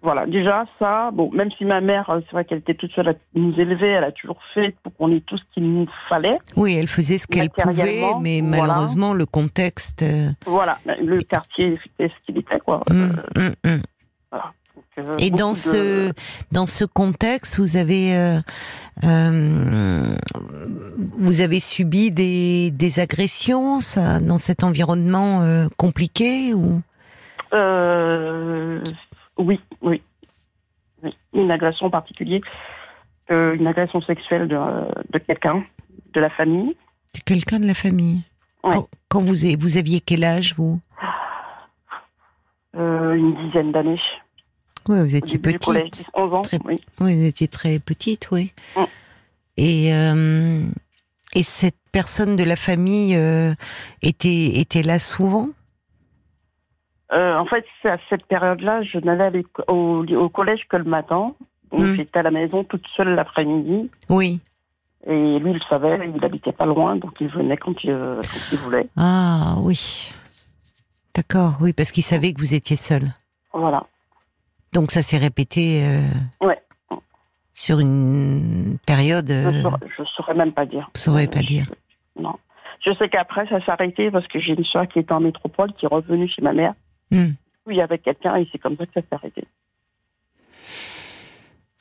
Voilà, 0.01 0.27
déjà 0.27 0.65
ça, 0.77 1.09
bon, 1.12 1.31
même 1.31 1.50
si 1.57 1.65
ma 1.65 1.81
mère, 1.81 2.07
euh, 2.12 2.19
c'est 2.25 2.31
vrai 2.33 2.45
qu'elle 2.45 2.59
était 2.59 2.75
toute 2.75 2.91
seule 2.91 3.09
à 3.09 3.13
nous 3.33 3.59
élever, 3.59 3.88
elle 3.88 4.03
a 4.03 4.12
toujours 4.12 4.38
fait 4.53 4.75
pour 4.83 4.95
qu'on 4.95 5.12
ait 5.12 5.21
tout 5.21 5.35
ce 5.38 5.43
qu'il 5.53 5.63
nous 5.63 5.88
fallait. 6.09 6.38
oui, 6.55 6.75
elle 6.75 6.88
faisait 6.88 7.17
ce 7.17 7.25
qu'elle 7.25 7.50
pouvait, 7.50 8.01
mais 8.21 8.41
voilà. 8.41 8.67
malheureusement 8.67 9.13
le 9.13 9.25
contexte. 9.25 10.03
euh, 10.03 10.29
Voilà, 10.45 10.77
le 10.85 11.19
quartier 11.21 11.69
était 11.97 12.09
ce 12.09 12.25
qu'il 12.25 12.38
était, 12.38 12.59
quoi. 12.59 12.83
hum, 12.91 13.19
hum, 13.35 13.55
hum. 13.65 13.81
Euh, 14.33 14.38
Et 15.20 15.30
dans 15.30 15.52
de- 15.52 15.56
ce 15.56 16.14
dans 16.52 16.66
ce 16.66 16.86
contexte, 16.86 17.60
vous 17.60 17.75
avez 17.75 18.16
euh, 18.16 18.40
euh, 19.04 20.16
vous 21.18 21.42
avez 21.42 21.60
subi 21.60 22.12
des, 22.12 22.72
des 22.72 23.00
agressions, 23.00 23.80
ça, 23.82 24.20
dans 24.22 24.38
cet 24.38 24.64
environnement 24.64 25.42
euh, 25.42 25.68
compliqué 25.78 26.54
ou? 26.54 26.82
Oui, 29.38 29.60
oui, 29.82 30.02
oui. 31.04 31.18
Une 31.34 31.52
agression 31.52 31.88
en 31.88 31.90
particulier, 31.90 32.42
une 33.30 33.68
agression 33.68 34.02
sexuelle 34.02 34.48
de, 34.48 34.58
de 35.12 35.18
quelqu'un, 35.20 35.64
de 36.14 36.20
la 36.22 36.30
famille. 36.30 36.75
de 37.16 37.20
quelqu'un 37.25 37.60
de 37.60 37.68
la 37.68 37.74
famille 37.74 38.22
Ouais. 38.64 38.72
quand, 38.74 38.88
quand 39.10 39.22
vous 39.22 39.36
vous 39.60 39.78
aviez 39.78 40.00
quel 40.00 40.24
âge 40.24 40.56
vous? 40.56 40.80
Une 42.74 43.36
dizaine 43.46 43.72
d'années. 43.72 44.00
Oui, 44.88 45.00
vous 45.01 45.15
étiez 45.15 45.39
collège, 45.39 45.89
petite. 45.92 46.08
11 46.13 46.34
ans. 46.34 46.42
Très- 46.42 46.60
Oui. 46.65 46.75
Oui, 47.00 47.15
vous 47.15 47.25
étiez 47.25 47.48
très 47.48 47.80
petite, 47.80 48.30
oui. 48.32 48.51
Mm. 48.75 48.82
Et 49.58 49.94
euh, 49.94 50.65
et 51.34 51.44
cette 51.44 51.77
personne 51.92 52.36
de 52.36 52.44
la 52.44 52.56
famille 52.56 53.15
euh, 53.15 53.54
était 54.01 54.60
était 54.60 54.84
là 54.84 55.00
souvent? 55.00 55.50
Euh, 57.12 57.36
en 57.38 57.46
fait, 57.46 57.65
à 57.84 57.98
cette 58.10 58.25
période-là, 58.25 58.82
je 58.84 58.98
n'allais 59.00 59.44
au, 59.68 60.04
au 60.06 60.30
collège 60.30 60.62
que 60.70 60.77
le 60.77 60.84
matin. 60.86 61.34
Mm. 61.72 61.96
j'étais 61.96 62.20
à 62.20 62.24
la 62.24 62.32
maison 62.32 62.63
toute 62.63 62.86
seule 62.96 63.15
l'après-midi. 63.15 63.89
Oui. 64.10 64.39
Et 65.08 65.39
lui, 65.39 65.51
il 65.51 65.54
le 65.56 65.60
savait, 65.70 66.00
il 66.15 66.24
habitait 66.24 66.51
pas 66.51 66.65
loin, 66.65 66.96
donc 66.96 67.12
il 67.20 67.27
venait 67.27 67.58
quand 67.58 67.84
il, 67.84 67.92
quand 67.92 68.39
il 68.51 68.58
voulait. 68.60 68.88
Ah 68.98 69.56
oui. 69.60 70.12
D'accord, 71.13 71.58
oui, 71.62 71.74
parce 71.74 71.92
qu'il 71.92 72.04
savait 72.04 72.34
que 72.34 72.39
vous 72.39 72.54
étiez 72.54 72.75
seul. 72.75 73.13
Voilà. 73.54 73.86
Donc 74.75 74.91
ça 74.91 75.01
s'est 75.01 75.17
répété 75.17 75.84
euh, 75.86 76.01
Ouais. 76.41 76.60
sur 77.53 77.79
une 77.79 78.77
période. 78.86 79.29
Je 79.29 79.34
euh, 79.34 80.05
saurais, 80.15 80.34
même 80.36 80.51
pas 80.51 80.65
dire. 80.65 80.89
Vous 80.94 81.00
saurez 81.01 81.27
pas 81.27 81.39
Je- 81.39 81.46
dire. 81.46 81.65
Non. 82.20 82.36
Je 82.86 82.94
sais 83.00 83.08
qu'après, 83.10 83.48
ça 83.48 83.60
s'est 83.65 83.72
arrêté 83.72 84.12
parce 84.12 84.27
que 84.27 84.39
j'ai 84.39 84.51
une 84.53 84.65
soeur 84.65 84.88
qui 84.88 85.00
était 85.00 85.13
en 85.13 85.22
métropole, 85.22 85.74
qui 85.74 85.86
est 85.86 85.88
revenue 85.88 86.27
chez 86.27 86.41
ma 86.41 86.51
mère. 86.53 86.74
hmm, 87.10 87.32
Oui, 87.65 87.82
avec 87.82 88.03
quelqu'un, 88.03 88.36
et 88.36 88.48
c'est 88.51 88.60
comme 88.60 88.75
ça 88.77 88.86
que 88.86 88.91
ça 88.94 89.01
s'est 89.01 89.15
arrêté. 89.15 89.44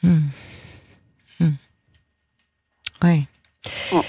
hmm, 0.03 0.29
hmm. 1.41 1.51
Ouais. 3.03 3.23
Ouais. 3.93 4.01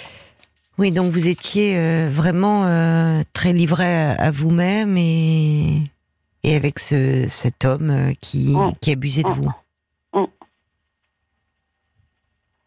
Oui, 0.78 0.92
donc 0.92 1.12
vous 1.12 1.28
étiez 1.28 1.78
euh, 1.78 2.10
vraiment 2.10 2.66
euh, 2.66 3.22
très 3.34 3.52
livré 3.52 3.86
à, 3.86 4.12
à 4.12 4.32
vous-même 4.32 4.96
et, 4.98 5.82
et 6.46 6.56
avec 6.56 6.80
ce, 6.80 7.26
cet 7.28 7.66
homme 7.66 7.90
euh, 7.90 8.14
qui, 8.22 8.54
Ouais. 8.56 8.72
qui 8.82 8.92
abusait 8.92 9.24
de 9.24 9.30
Ouais. 9.30 9.36
vous. 10.14 10.20
Ouais. 10.22 10.28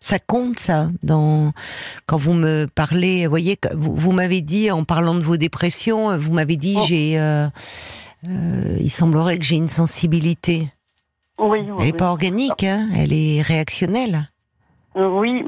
Ça 0.01 0.19
compte 0.19 0.59
ça 0.59 0.89
dans 1.03 1.53
quand 2.07 2.17
vous 2.19 2.33
me 2.33 2.67
parlez. 2.67 3.27
Vous 3.27 3.31
voyez, 3.31 3.59
vous, 3.75 3.95
vous 3.95 4.13
m'avez 4.13 4.41
dit 4.43 4.71
en 4.71 4.85
parlant 4.85 5.15
de 5.15 5.21
vos 5.21 5.37
dépressions, 5.37 6.11
euh, 6.11 6.19
vous 6.19 6.33
m'avez 6.33 6.57
dit 6.57 6.77
j'ai. 6.87 7.19
euh, 7.19 7.49
euh, 8.29 8.77
il 8.81 8.91
semblerait 8.91 9.39
que 9.39 9.45
j'ai 9.45 9.57
une 9.57 9.69
sensibilité. 9.69 10.69
Oui, 11.39 11.59
oui. 11.61 11.67
Elle 11.69 11.75
n'est 11.87 11.93
oui. 11.93 11.93
pas 11.93 12.11
organique, 12.11 12.65
hein, 12.65 12.89
elle 12.97 13.13
est 13.13 13.43
réactionnelle. 13.43 14.29
Oui. 14.97 15.45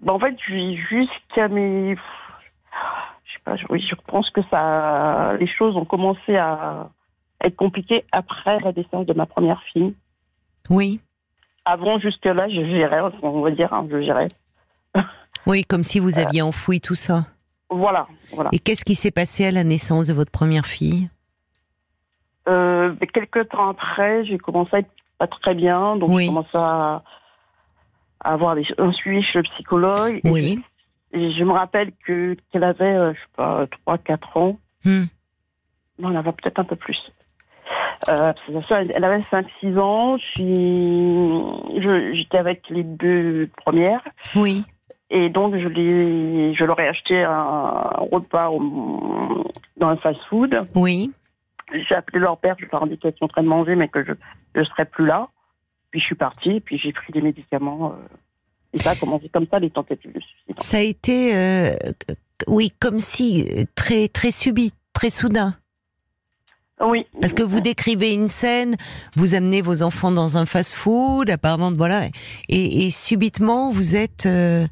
Bah, 0.00 0.12
en 0.14 0.18
fait, 0.20 0.36
jusqu'à 0.48 1.48
mes. 1.48 1.94
Je 1.94 3.32
sais 3.32 3.40
pas, 3.44 3.54
oui, 3.70 3.84
je 3.88 3.94
pense 4.06 4.30
que 4.30 4.40
ça. 4.50 5.34
Les 5.38 5.46
choses 5.48 5.76
ont 5.76 5.84
commencé 5.84 6.36
à 6.36 6.90
être 7.42 7.56
compliquées 7.56 8.04
après 8.12 8.58
la 8.60 8.72
naissance 8.72 9.06
de 9.06 9.12
ma 9.12 9.26
première 9.26 9.62
fille. 9.72 9.94
Oui, 10.70 11.00
Avant, 11.64 11.98
jusque-là, 11.98 12.48
je 12.48 12.64
gérais, 12.66 13.00
on 13.22 13.40
va 13.40 13.50
dire, 13.50 13.72
hein, 13.72 13.86
je 13.90 14.02
gérais. 14.02 14.28
oui, 15.46 15.64
comme 15.64 15.82
si 15.82 15.98
vous 15.98 16.18
aviez 16.18 16.42
enfoui 16.42 16.80
tout 16.80 16.94
ça. 16.94 17.26
Voilà, 17.70 18.06
voilà. 18.32 18.48
Et 18.52 18.58
qu'est-ce 18.58 18.84
qui 18.84 18.94
s'est 18.94 19.10
passé 19.10 19.44
à 19.46 19.50
la 19.50 19.64
naissance 19.64 20.06
de 20.08 20.14
votre 20.14 20.30
première 20.30 20.66
fille? 20.66 21.10
Euh, 22.48 22.94
mais 23.00 23.06
quelques 23.06 23.48
temps 23.50 23.68
après, 23.70 24.24
j'ai 24.24 24.38
commencé 24.38 24.76
à 24.76 24.78
être 24.80 24.90
pas 25.18 25.26
très 25.26 25.54
bien, 25.54 25.96
donc 25.96 26.08
Oui. 26.10 26.22
j'ai 26.22 26.28
commencé 26.28 26.48
à, 26.54 27.02
à 28.20 28.32
avoir 28.32 28.54
des, 28.54 28.64
un 28.78 28.92
suivi 28.92 29.22
chez 29.22 29.38
le 29.38 29.44
psychologue. 29.54 30.20
Oui. 30.24 30.62
et 31.12 31.32
je 31.32 31.44
me 31.44 31.52
rappelle 31.52 31.92
que 32.06 32.36
qu'elle 32.50 32.64
avait, 32.64 32.84
euh, 32.96 33.12
je 33.14 33.18
sais 33.20 33.26
pas, 33.36 33.66
3-4 33.86 34.38
ans. 34.38 34.58
Hmm. 34.84 35.04
Non, 35.98 36.10
elle 36.10 36.16
avait 36.16 36.32
peut-être 36.32 36.58
un 36.60 36.64
peu 36.64 36.76
plus. 36.76 36.96
Euh, 38.08 38.32
elle 38.70 38.92
elle 38.94 39.04
avait 39.04 39.22
5-6 39.30 39.78
ans. 39.78 40.16
J'étais 42.14 42.38
avec 42.38 42.62
les 42.70 42.82
deux 42.84 43.48
premières. 43.64 44.02
Oui, 44.34 44.64
Et 45.10 45.28
donc, 45.30 45.54
je, 45.56 45.68
je 45.68 46.64
leur 46.64 46.78
ai 46.80 46.88
acheté 46.88 47.22
un 47.24 47.90
repas 48.12 48.50
au- 48.50 49.44
dans 49.76 49.88
un 49.88 49.96
fast-food. 49.96 50.58
oui. 50.74 51.10
J'ai 51.70 51.94
appelé 51.96 52.18
leur 52.18 52.38
père, 52.38 52.56
je 52.58 52.64
leur 52.72 52.86
ai 52.86 52.88
dit 52.88 52.96
qu'elles 52.98 53.12
sont 53.18 53.26
en 53.26 53.28
train 53.28 53.42
de 53.42 53.48
manger, 53.48 53.74
mais 53.74 53.88
que 53.88 54.02
je 54.02 54.12
ne 54.58 54.64
serais 54.64 54.86
plus 54.86 55.04
là. 55.04 55.28
Puis 55.90 56.00
je 56.00 56.06
suis 56.06 56.14
partie, 56.14 56.52
et 56.52 56.60
puis 56.60 56.78
j'ai 56.78 56.92
pris 56.94 57.12
des 57.12 57.20
médicaments. 57.20 57.92
euh, 57.92 57.96
et 58.72 58.78
ça 58.78 58.90
a 58.92 58.96
commencé 58.96 59.28
comme 59.28 59.46
ça, 59.50 59.58
les 59.58 59.68
tentatives 59.68 60.12
de 60.12 60.18
suicide. 60.20 60.62
Ça 60.62 60.78
a 60.78 60.80
été, 60.80 61.36
euh, 61.36 61.74
oui, 62.46 62.72
comme 62.80 62.98
si 62.98 63.46
très 63.74 64.08
très 64.08 64.30
subit, 64.30 64.72
très 64.94 65.10
soudain. 65.10 65.56
Oui. 66.80 67.06
Parce 67.20 67.34
que 67.34 67.42
vous 67.42 67.60
décrivez 67.60 68.12
une 68.12 68.28
scène, 68.28 68.76
vous 69.16 69.34
amenez 69.34 69.62
vos 69.62 69.82
enfants 69.82 70.12
dans 70.12 70.38
un 70.38 70.46
fast-food, 70.46 71.28
apparemment, 71.28 71.72
voilà, 71.72 72.06
et, 72.48 72.86
et 72.86 72.90
subitement 72.90 73.70
vous 73.72 73.96
êtes 73.96 74.26
euh, 74.26 74.66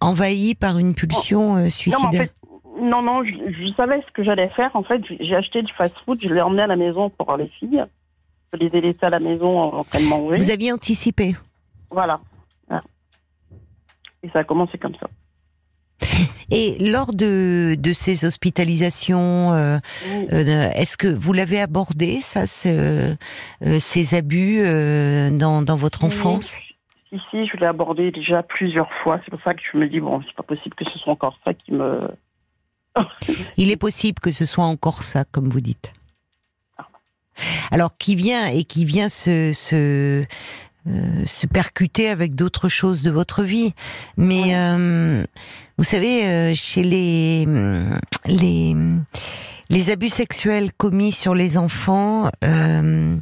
envahi 0.00 0.54
par 0.54 0.78
une 0.78 0.94
pulsion 0.94 1.56
euh, 1.56 1.58
Non, 1.58 1.60
mais 1.60 1.66
en 1.66 1.70
suicidaire. 1.70 2.22
fait, 2.22 2.32
non, 2.80 3.02
non, 3.02 3.24
je, 3.24 3.30
je 3.50 3.74
savais 3.76 4.00
ce 4.06 4.12
que 4.12 4.22
j'allais 4.22 4.48
faire. 4.50 4.70
En 4.74 4.84
fait, 4.84 5.02
j'ai 5.18 5.34
acheté 5.34 5.62
du 5.62 5.72
fast-food, 5.74 6.20
je 6.22 6.32
l'ai 6.32 6.40
emmené 6.40 6.62
à 6.62 6.68
la 6.68 6.76
maison 6.76 7.10
pour 7.10 7.36
les 7.36 7.48
filles. 7.58 7.84
Je 8.52 8.58
les 8.58 8.66
ai 8.66 8.80
laissées 8.80 9.04
à 9.04 9.10
la 9.10 9.18
maison 9.20 9.58
en 9.60 9.84
train 9.84 9.98
de 9.98 10.04
manger. 10.04 10.36
Vous 10.36 10.50
aviez 10.50 10.72
anticipé. 10.72 11.34
Voilà. 11.90 12.20
Voilà. 12.68 12.82
Et 14.22 14.28
ça 14.30 14.38
a 14.38 14.44
commencé 14.44 14.78
comme 14.78 14.94
ça. 14.94 15.08
Et 16.50 16.78
lors 16.80 17.12
de, 17.12 17.76
de 17.78 17.92
ces 17.92 18.24
hospitalisations, 18.24 19.52
euh, 19.52 19.78
Oui. 20.10 20.26
euh, 20.32 20.70
est-ce 20.74 20.96
que 20.96 21.08
vous 21.08 21.32
l'avez 21.32 21.60
abordé, 21.60 22.20
ça, 22.20 22.46
ce- 22.46 23.14
euh, 23.62 23.78
ces 23.78 24.14
abus 24.14 24.62
dans, 25.36 25.62
dans 25.62 25.76
votre 25.76 26.04
enfance? 26.04 26.58
Ici, 27.12 27.46
je 27.52 27.56
l'ai 27.58 27.66
abordé 27.66 28.10
déjà 28.10 28.42
plusieurs 28.42 28.90
fois. 29.02 29.20
C'est 29.24 29.30
pour 29.30 29.40
ça 29.42 29.54
que 29.54 29.60
je 29.72 29.78
me 29.78 29.88
dis, 29.88 30.00
bon, 30.00 30.22
c'est 30.26 30.34
pas 30.36 30.42
possible 30.42 30.74
que 30.74 30.84
ce 30.84 30.98
soit 30.98 31.12
encore 31.12 31.38
ça 31.44 31.54
qui 31.54 31.72
me. 31.72 32.08
Il 33.56 33.70
est 33.70 33.76
possible 33.76 34.18
que 34.20 34.30
ce 34.30 34.44
soit 34.46 34.64
encore 34.64 35.02
ça, 35.02 35.24
comme 35.24 35.48
vous 35.48 35.60
dites. 35.60 35.92
Alors, 37.70 37.96
qui 37.96 38.14
vient 38.16 38.46
et 38.48 38.64
qui 38.64 38.84
vient 38.84 39.08
se, 39.08 39.52
se, 39.52 40.24
euh, 40.88 41.26
se 41.26 41.46
percuter 41.46 42.08
avec 42.08 42.34
d'autres 42.34 42.68
choses 42.68 43.02
de 43.02 43.10
votre 43.10 43.42
vie. 43.42 43.74
Mais 44.16 44.56
euh, 44.56 45.24
vous 45.76 45.84
savez, 45.84 46.24
euh, 46.24 46.54
chez 46.54 46.82
les, 46.82 47.46
les, 48.26 48.76
les 49.70 49.90
abus 49.90 50.08
sexuels 50.08 50.72
commis 50.72 51.12
sur 51.12 51.34
les 51.34 51.58
enfants 51.58 52.30
euh, 52.44 53.16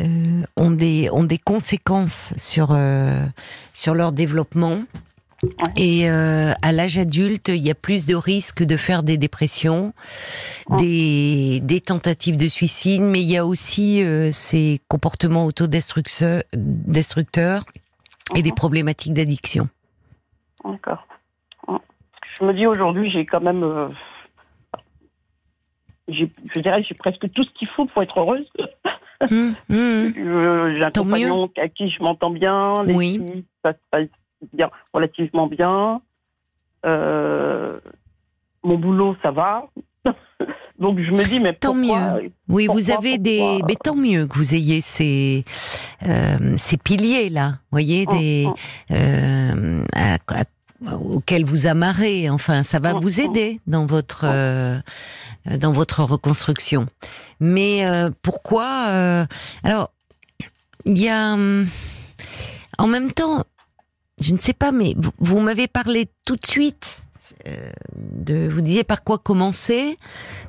euh, 0.00 0.42
ont, 0.56 0.70
des, 0.70 1.08
ont 1.10 1.24
des 1.24 1.38
conséquences 1.38 2.32
sur, 2.36 2.68
euh, 2.70 3.26
sur 3.72 3.94
leur 3.94 4.12
développement. 4.12 4.80
Et 5.76 6.08
euh, 6.10 6.52
à 6.62 6.72
l'âge 6.72 6.98
adulte, 6.98 7.48
il 7.48 7.64
y 7.64 7.70
a 7.70 7.74
plus 7.74 8.06
de 8.06 8.14
risques 8.14 8.62
de 8.62 8.76
faire 8.76 9.02
des 9.02 9.16
dépressions, 9.18 9.92
Ouais. 10.68 10.76
des, 10.78 11.60
des 11.62 11.80
tentatives 11.80 12.36
de 12.36 12.48
suicide, 12.48 13.02
mais 13.02 13.20
il 13.20 13.30
y 13.30 13.36
a 13.36 13.44
aussi 13.46 14.02
euh, 14.02 14.30
ces 14.32 14.80
comportements 14.88 15.44
autodestructeurs 15.46 16.42
destructeurs 16.54 17.64
et 18.34 18.42
des 18.42 18.50
Mhm. 18.50 18.54
problématiques 18.56 19.12
d'addiction. 19.14 19.68
D'accord. 20.64 21.06
Je 21.68 22.44
me 22.44 22.52
dis 22.52 22.66
aujourd'hui, 22.66 23.10
j'ai 23.10 23.24
quand 23.24 23.40
même. 23.40 23.62
euh, 23.62 23.88
je 26.08 26.60
dirais 26.60 26.82
que 26.82 26.88
j'ai 26.88 26.94
presque 26.94 27.30
tout 27.32 27.44
ce 27.44 27.50
qu'il 27.58 27.68
faut 27.68 27.86
pour 27.86 28.02
être 28.02 28.18
heureuse. 28.18 28.46
J'ai 29.70 30.82
un 30.84 30.90
Tant 30.90 31.04
compagnon 31.04 31.50
à 31.56 31.68
qui 31.68 31.88
je 31.90 32.02
m'entends 32.02 32.30
bien. 32.30 32.84
Les 32.84 32.94
Oui. 32.94 33.12
filles, 33.14 33.44
ça 33.64 33.72
se 33.72 33.78
passe 33.90 34.08
bien, 34.52 34.70
relativement 34.92 35.46
bien. 35.46 36.00
Euh, 36.84 37.78
mon 38.62 38.78
boulot, 38.78 39.16
ça 39.22 39.30
va. 39.30 39.68
Donc 40.78 41.00
je 41.00 41.10
me 41.10 41.24
dis, 41.28 41.40
mais 41.40 41.54
Tant 41.54 41.72
pourquoi 41.74 42.18
Oui, 42.48 42.66
vous 42.70 42.90
avez 42.90 43.16
des. 43.18 43.60
Mais 43.66 43.76
tant 43.76 43.94
mieux 43.96 44.26
que 44.26 44.34
vous 44.36 44.54
ayez 44.54 44.80
ces 44.82 45.44
euh, 46.06 46.54
ces 46.56 46.76
piliers 46.76 47.30
là, 47.30 47.54
voyez, 47.70 48.04
des 48.06 48.46
Hum, 48.46 48.54
euh, 48.96 49.84
à- 49.94 50.18
à- 50.34 50.96
auxquels 50.96 51.46
vous 51.46 51.66
amarrez. 51.66 52.28
Enfin, 52.28 52.62
ça 52.62 52.78
va 52.78 52.92
Hum, 52.94 53.00
vous 53.00 53.20
aider 53.20 53.60
dans 53.66 53.86
votre 53.86 54.24
euh, 54.24 54.78
dans 55.58 55.72
votre 55.72 56.02
reconstruction. 56.04 56.86
Mais 57.40 57.82
pourquoi 58.20 58.66
Alors, 59.64 59.90
il 60.84 60.98
y 61.02 61.08
a 61.08 61.32
hum, 61.32 61.66
en 62.78 62.86
même 62.86 63.10
temps, 63.12 63.44
je 64.20 64.32
ne 64.32 64.38
sais 64.38 64.52
pas, 64.54 64.72
mais 64.72 64.94
vous, 64.96 65.10
vous 65.18 65.40
m'avez 65.40 65.66
parlé 65.68 66.08
tout 66.24 66.36
de 66.36 66.46
suite. 66.46 67.02
euh, 67.46 67.70
de, 67.96 68.48
vous 68.48 68.60
disiez 68.60 68.84
par 68.84 69.02
quoi 69.02 69.18
commencer. 69.18 69.98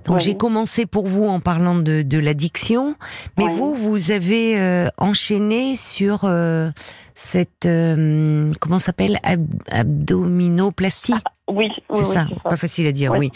Donc 0.06 0.18
Oui. 0.18 0.22
j'ai 0.24 0.38
commencé 0.38 0.86
pour 0.86 1.08
vous 1.08 1.26
en 1.28 1.40
parlant 1.40 1.76
de, 1.76 2.02
de 2.04 2.18
l'addiction, 2.20 2.96
mais 3.38 3.46
Oui. 3.46 3.52
vous, 3.58 3.74
vous 3.76 4.12
avez 4.12 4.60
euh, 4.60 4.88
enchaîné 4.98 5.76
sur 5.76 6.24
euh, 6.24 6.70
cette 7.16 7.66
euh, 7.66 8.52
comment 8.60 8.78
s'appelle 8.80 9.20
Ab- 9.24 9.48
abdominoplastie? 9.72 11.14
Oui, 11.50 11.66
oui, 11.68 11.72
c'est 11.94 12.04
ça, 12.04 12.28
ça. 12.44 12.50
pas 12.50 12.58
facile 12.58 12.86
à 12.88 12.92
dire, 12.92 13.12
oui. 13.18 13.32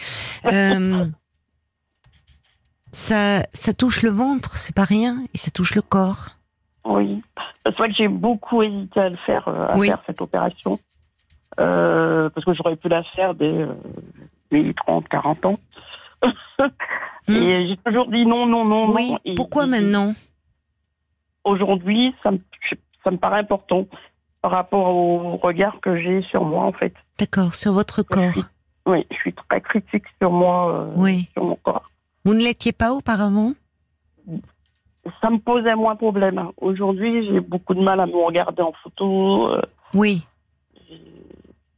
Euh, 0.46 1.06
ça, 2.92 3.44
ça 3.54 3.74
touche 3.74 4.02
le 4.04 4.12
ventre, 4.12 4.56
c'est 4.58 4.76
pas 4.76 4.84
rien, 4.86 5.24
et 5.34 5.38
ça 5.38 5.50
touche 5.52 5.76
le 5.76 5.82
corps. 5.82 6.30
Oui. 6.86 7.22
C'est 7.66 7.76
vrai 7.78 7.90
que 7.90 7.96
j'ai 7.96 8.08
beaucoup 8.08 8.62
hésité 8.64 9.00
à 9.00 9.10
le 9.10 9.18
faire, 9.18 9.48
euh, 9.48 9.68
à 9.70 9.78
Oui. 9.78 9.88
faire 9.88 10.02
cette 10.08 10.22
opération. 10.22 10.80
Euh, 11.60 12.30
parce 12.30 12.46
que 12.46 12.54
j'aurais 12.54 12.76
pu 12.76 12.88
la 12.88 13.04
faire 13.04 13.36
dès 13.36 13.52
euh, 13.52 13.74
mes 14.52 14.74
30, 14.74 15.08
40 15.10 15.46
ans. 15.46 15.60
Et 17.28 17.68
j'ai 17.68 17.78
toujours 17.86 18.08
dit 18.08 18.26
non, 18.26 18.46
non, 18.46 18.66
non, 18.66 18.88
Hmm. 18.88 18.96
Oui. 18.96 19.12
non. 19.12 19.20
Et- 19.26 19.36
Pourquoi 19.36 19.66
et- 19.66 19.68
maintenant? 19.68 20.14
Aujourd'hui, 21.44 22.14
ça 22.24 22.32
me, 22.32 22.38
ça 23.04 23.12
me 23.12 23.18
paraît 23.18 23.40
important. 23.40 23.86
par 24.42 24.50
rapport 24.54 24.88
au 24.96 25.38
regard 25.38 25.80
que 25.82 26.02
j'ai 26.02 26.24
sur 26.24 26.44
moi, 26.44 26.64
en 26.66 26.72
fait. 26.74 26.96
D'accord, 27.20 27.54
sur 27.54 27.74
votre 27.74 28.02
corps. 28.02 28.34
oui, 28.88 29.06
je 29.12 29.16
suis 29.18 29.34
très 29.34 29.62
critique 29.62 30.06
sur 30.20 30.32
moi, 30.32 30.74
euh, 30.74 30.94
oui. 30.96 31.30
sur 31.34 31.44
mon 31.44 31.56
corps. 31.58 31.88
Vous 32.26 32.34
ne 32.34 32.40
l'étiez 32.40 32.72
pas 32.72 32.92
auparavant? 32.92 33.54
Ça 35.22 35.30
me 35.30 35.40
posait 35.40 35.76
moins 35.76 35.94
de 35.94 36.00
problème. 36.00 36.50
Aujourd'hui, 36.58 37.26
j'ai 37.26 37.40
beaucoup 37.40 37.74
de 37.74 37.82
mal 37.82 38.00
à 38.00 38.06
me 38.06 38.24
regarder 38.26 38.62
en 38.62 38.74
photo. 38.84 39.48
euh, 39.50 39.62
Oui. 39.94 40.24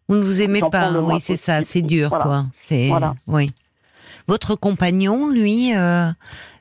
Vous 0.10 0.16
ne 0.16 0.22
vous 0.24 0.42
aimez 0.42 0.60
pas, 0.70 0.92
oui, 1.02 1.20
c'est 1.22 1.38
ça, 1.38 1.62
c'est 1.62 1.82
dur, 1.82 2.10
Voilà. 2.10 2.24
quoi. 2.26 2.44
C'est 2.52 2.90
Voilà. 2.90 3.14
oui. 3.28 3.52
Votre 4.28 4.56
compagnon, 4.56 5.30
lui, 5.30 5.76
euh, 5.76 6.10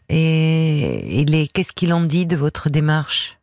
et 0.09 1.21
il 1.21 1.35
est, 1.35 1.53
qu'est-ce 1.53 1.73
qu'il 1.73 1.93
en 1.93 2.03
dit 2.03 2.27
de 2.27 2.37
votre 2.37 2.71
démarche? 2.71 3.39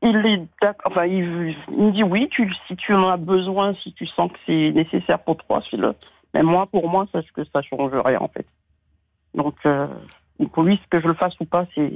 Il 0.00 0.16
est 0.16 0.46
enfin, 0.84 1.06
il, 1.06 1.56
il 1.70 1.84
me 1.86 1.90
dit 1.92 2.04
oui, 2.04 2.28
tu, 2.30 2.52
si 2.68 2.76
tu 2.76 2.94
en 2.94 3.08
as 3.08 3.16
besoin, 3.16 3.74
si 3.82 3.92
tu 3.94 4.06
sens 4.06 4.30
que 4.30 4.38
c'est 4.46 4.70
nécessaire 4.72 5.18
pour 5.18 5.36
toi, 5.38 5.60
fais-le. 5.68 5.92
Mais 6.34 6.42
moi, 6.44 6.66
pour 6.66 6.88
moi, 6.88 7.06
sache 7.10 7.26
que 7.34 7.42
ça 7.52 7.62
change 7.62 7.92
rien, 8.04 8.20
en 8.20 8.28
fait. 8.28 8.46
Donc, 9.34 9.56
euh, 9.66 9.88
pour 10.46 10.62
lui, 10.62 10.78
ce 10.82 10.88
que 10.90 11.02
je 11.02 11.08
le 11.08 11.14
fasse 11.14 11.32
ou 11.40 11.44
pas, 11.44 11.66
c'est. 11.74 11.92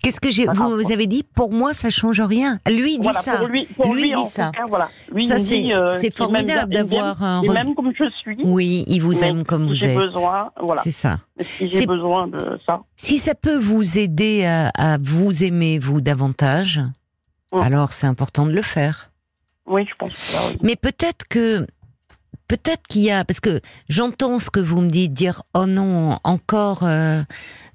Qu'est-ce 0.00 0.20
que 0.20 0.30
j'ai 0.30 0.46
vous, 0.46 0.92
avez 0.92 1.08
dit 1.08 1.24
Pour 1.34 1.50
moi, 1.52 1.74
ça 1.74 1.90
change 1.90 2.20
rien. 2.20 2.60
Lui 2.68 2.92
il 2.94 2.98
dit 2.98 3.02
voilà, 3.02 3.20
ça. 3.20 3.36
pour 3.38 3.48
lui, 3.48 3.64
pour 3.66 3.92
Lui 3.92 4.02
lui, 4.02 4.12
dit 4.12 4.24
ça. 4.26 4.52
cas, 4.54 4.62
voilà. 4.68 4.88
Lui, 5.12 5.26
ça 5.26 5.38
il 5.38 5.42
me 5.42 5.44
c'est 5.46 5.74
euh, 5.74 5.92
m'aime 6.02 6.12
formidable 6.12 6.68
il 6.72 6.76
m'aime- 6.78 6.86
d'avoir 6.88 7.22
un. 7.24 7.42
Et 7.42 7.48
re- 7.48 7.52
même 7.54 7.74
comme 7.74 7.92
je 7.92 8.08
suis, 8.20 8.36
Oui, 8.44 8.84
il 8.86 9.00
vous 9.02 9.24
aime 9.24 9.44
comme 9.44 9.68
si 9.74 9.80
vous 9.80 9.86
êtes. 9.86 9.96
besoin, 9.96 10.52
voilà. 10.60 10.82
C'est 10.82 10.92
ça. 10.92 11.18
Si 11.40 11.68
j'ai 11.68 11.84
besoin 11.84 12.28
de 12.28 12.60
ça. 12.64 12.80
Si 12.94 13.18
ça 13.18 13.34
peut 13.34 13.58
vous 13.58 13.98
aider 13.98 14.44
à, 14.44 14.68
à 14.76 14.98
vous 14.98 15.42
aimer 15.42 15.80
vous 15.80 16.00
davantage, 16.00 16.80
alors 17.50 17.90
c'est 17.92 18.06
important 18.06 18.46
de 18.46 18.52
le 18.52 18.62
faire. 18.62 19.10
Oui, 19.66 19.84
je 19.84 19.94
pense 19.98 20.12
que 20.14 20.18
ça, 20.20 20.38
oui. 20.48 20.58
Mais 20.62 20.76
peut-être 20.76 21.26
que 21.28 21.66
peut-être 22.48 22.82
qu'il 22.88 23.02
y 23.02 23.10
a 23.10 23.24
parce 23.24 23.40
que 23.40 23.60
j'entends 23.88 24.38
ce 24.38 24.50
que 24.50 24.60
vous 24.60 24.80
me 24.80 24.88
dites 24.88 25.12
dire 25.12 25.42
oh 25.54 25.66
non 25.66 26.18
encore 26.24 26.82
euh, 26.82 27.22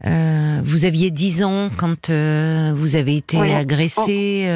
euh, 0.06 0.62
vous 0.66 0.86
aviez 0.86 1.12
10 1.12 1.44
ans 1.44 1.70
quand 1.78 2.10
euh, 2.10 2.74
vous 2.76 2.96
avez 2.96 3.18
été 3.18 3.38
agressé 3.54 4.48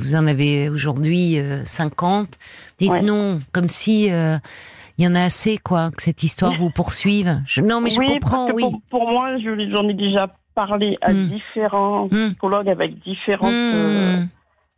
vous 0.00 0.14
en 0.14 0.26
avez 0.26 0.68
aujourd'hui 0.68 1.38
euh, 1.38 1.62
50 1.64 2.38
dites 2.78 2.90
Ouais. 2.90 3.02
non 3.02 3.40
comme 3.52 3.68
si 3.68 4.06
il 4.06 5.04
y 5.04 5.06
en 5.06 5.14
a 5.14 5.22
assez 5.22 5.58
quoi 5.58 5.90
que 5.90 6.02
cette 6.02 6.22
histoire 6.22 6.54
vous 6.54 6.70
poursuive 6.70 7.40
Je- 7.46 7.60
non 7.60 7.80
mais 7.80 7.90
je 7.90 7.98
comprends 8.00 8.50
oui 8.52 8.62
pour, 8.62 8.80
pour 8.90 9.10
moi, 9.10 9.38
je- 9.38 9.70
j'en 9.70 9.88
ai 9.88 9.94
déjà 9.94 10.26
parlé 10.54 10.98
à 11.00 11.12
Mm. 11.12 11.28
différents 11.28 12.06
Mm. 12.10 12.30
psychologues 12.30 12.68
avec 12.68 12.98
différentes 13.02 13.52
Hmm. 13.54 14.26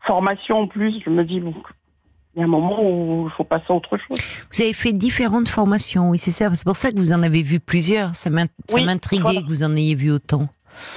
formations 0.06 0.60
en 0.60 0.66
plus. 0.68 0.94
Je 1.04 1.10
me 1.10 1.24
dis, 1.24 1.40
bon, 1.40 1.52
il 2.36 2.40
y 2.40 2.42
a 2.42 2.44
un 2.44 2.48
moment 2.48 2.78
où 2.82 3.26
il 3.28 3.32
faut 3.36 3.44
passer 3.44 3.66
à 3.68 3.74
autre 3.74 3.96
chose. 3.96 4.18
Vous 4.52 4.62
avez 4.62 4.72
fait 4.72 4.92
différentes 4.92 5.48
formations, 5.48 6.10
oui, 6.10 6.18
c'est 6.18 6.30
ça. 6.30 6.52
C'est 6.54 6.64
pour 6.64 6.76
ça 6.76 6.90
que 6.90 6.96
vous 6.96 7.12
en 7.12 7.22
avez 7.22 7.42
vu 7.42 7.60
plusieurs. 7.60 8.14
Ça 8.16 8.30
Oui, 8.30 8.84
m'intriguait 8.84 9.22
voilà. 9.22 9.40
que 9.42 9.46
vous 9.46 9.62
en 9.62 9.74
ayez 9.76 9.94
vu 9.94 10.10
autant. 10.10 10.48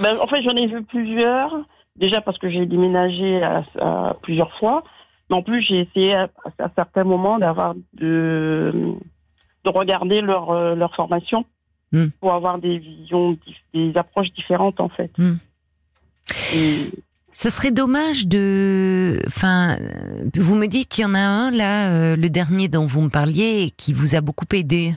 Ben, 0.02 0.18
en 0.20 0.28
fait, 0.28 0.42
j'en 0.44 0.56
ai 0.56 0.68
vu 0.68 0.84
plusieurs. 0.84 1.56
Déjà 1.96 2.22
parce 2.22 2.38
que 2.38 2.50
j'ai 2.50 2.66
déménagé 2.66 3.42
à, 3.44 3.64
à 3.80 4.16
plusieurs 4.22 4.52
fois. 4.60 4.84
Mais 5.30 5.36
en 5.36 5.44
plus, 5.44 5.62
j'ai 5.62 5.82
essayé 5.82 6.14
à, 6.16 6.30
à 6.60 6.70
certains 6.76 7.04
moments 7.04 7.38
d'avoir 7.40 7.76
de, 7.94 8.94
de 9.64 9.70
regarder 9.70 10.22
leur, 10.22 10.52
euh, 10.52 10.76
leur 10.76 10.94
formation 10.96 11.46
Mm. 11.94 12.08
pour 12.20 12.34
avoir 12.34 12.58
des 12.60 12.80
visions, 12.80 13.38
des 13.74 13.94
approches 13.96 14.28
différentes 14.34 14.82
en 14.82 14.90
fait. 14.90 15.10
Mm. 15.18 15.36
Et- 16.54 16.92
Ça 17.38 17.52
serait 17.52 17.70
dommage 17.70 18.26
de. 18.26 19.22
Enfin, 19.28 19.78
vous 20.34 20.56
me 20.56 20.66
dites, 20.66 20.98
il 20.98 21.02
y 21.02 21.06
en 21.06 21.14
a 21.14 21.20
un 21.20 21.52
là, 21.52 21.92
euh, 21.92 22.16
le 22.16 22.30
dernier 22.32 22.68
dont 22.68 22.88
vous 22.88 23.02
me 23.02 23.10
parliez, 23.10 23.72
qui 23.78 23.94
vous 23.94 24.16
a 24.16 24.22
beaucoup 24.22 24.48
aidé. 24.56 24.96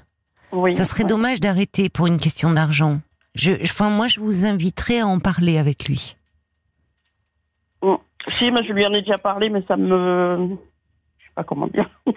oui, 0.51 0.73
Ça 0.73 0.85
serait 0.85 1.03
ouais. 1.03 1.09
dommage 1.11 1.41
d'arrêter 1.41 1.91
pour 1.91 2.07
une 2.07 2.17
question 2.17 2.51
d'argent. 2.51 3.01
Je, 3.35 3.53
enfin, 3.63 3.91
moi, 3.91 4.09
je 4.09 4.21
vous 4.21 4.47
inviterais 4.47 5.01
à 5.01 5.07
en 5.07 5.19
parler 5.19 5.59
avec 5.59 5.87
lui. 5.87 6.17
Si, 8.29 8.51
mais 8.51 8.65
je 8.65 8.73
lui 8.73 8.87
en 8.87 8.95
ai 8.95 9.03
déjà 9.03 9.19
parlé, 9.19 9.51
mais 9.51 9.63
ça 9.69 9.77
me. 9.77 10.57
Je 11.19 11.25
sais 11.27 11.33
pas 11.35 11.45
comment 11.45 11.67
dire. 11.67 11.91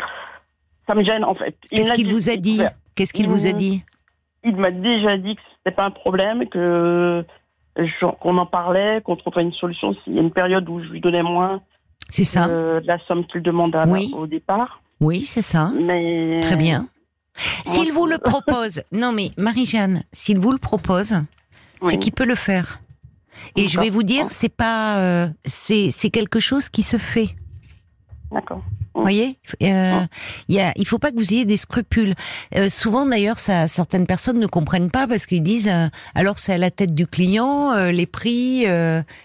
Ça 0.88 0.96
me 0.96 1.04
gêne 1.04 1.26
en 1.26 1.36
fait. 1.36 1.58
Qu'est-ce 1.70 1.92
qu'il 1.92 2.10
vous 2.10 2.30
a 2.30 2.38
dit 2.38 2.62
Qu'est-ce 2.96 3.12
qu'il 3.12 3.28
vous 3.28 3.46
a 3.46 3.52
dit? 3.52 3.84
Il 4.46 4.56
m'a 4.56 4.72
déjà 4.72 5.18
dit 5.18 5.36
que 5.36 5.42
c'était 5.58 5.76
pas 5.76 5.86
un 5.86 5.92
problème, 5.92 6.48
que 6.48 7.26
qu'on 8.22 8.38
en 8.38 8.46
parlait, 8.46 9.02
qu'on 9.04 9.16
trouverait 9.16 9.44
une 9.44 9.54
solution 9.54 9.96
s'il 10.04 10.14
y 10.14 10.18
a 10.20 10.22
une 10.22 10.32
période 10.32 10.68
où 10.70 10.82
je 10.82 10.90
lui 10.90 11.02
donnais 11.02 11.24
moins 11.24 11.62
C'est 12.10 12.24
ça 12.24 12.48
euh, 12.48 12.80
de 12.82 12.88
la 12.88 13.00
somme 13.08 13.26
qu'il 13.26 13.42
demandait 13.42 13.78
à 13.80 13.88
Oui. 13.88 14.12
au 14.16 14.28
départ. 14.28 14.82
Oui, 15.00 15.22
c'est 15.22 15.42
ça. 15.42 15.72
Mais 15.80 16.40
Très 16.42 16.56
bien. 16.56 16.88
S'il 17.66 17.92
vous 17.92 18.06
le 18.06 18.18
propose, 18.24 18.84
non 18.92 19.12
mais 19.12 19.32
Marie-Jeanne, 19.38 20.04
s'il 20.12 20.38
vous 20.40 20.52
le 20.52 20.60
propose, 20.60 21.14
c'est 21.82 21.98
qu'il 21.98 22.14
peut 22.14 22.26
le 22.26 22.36
faire. 22.36 22.80
Et 23.56 23.68
je 23.68 23.80
vais 23.80 23.90
vous 23.90 24.04
dire, 24.04 24.30
c'est 24.30 24.56
pas, 24.56 25.00
euh, 25.00 25.28
c'est 25.44 25.90
c'est 25.92 26.12
quelque 26.12 26.40
chose 26.40 26.70
qui 26.70 26.84
se 26.84 26.98
fait. 26.98 27.30
D'accord. 28.32 28.62
Vous 28.96 29.02
voyez, 29.02 29.40
euh, 29.64 30.02
il 30.50 30.56
y 30.56 30.60
a, 30.60 30.72
il 30.76 30.88
faut 30.88 31.00
pas 31.00 31.10
que 31.10 31.16
vous 31.16 31.34
ayez 31.34 31.46
des 31.46 31.58
scrupules. 31.58 32.14
Euh, 32.56 32.70
souvent 32.70 33.08
d'ailleurs, 33.08 33.40
ça, 33.40 33.68
certaines 33.68 34.06
personnes 34.06 34.38
ne 34.38 34.46
comprennent 34.46 34.92
pas 34.92 35.08
parce 35.08 35.26
qu'ils 35.26 35.42
disent, 35.42 35.68
euh, 35.68 35.88
alors 36.14 36.38
c'est 36.38 36.54
à 36.54 36.58
la 36.58 36.70
tête 36.70 36.94
du 36.94 37.08
client, 37.08 37.72
euh, 37.72 37.92
les 37.92 38.06
prix, 38.06 38.66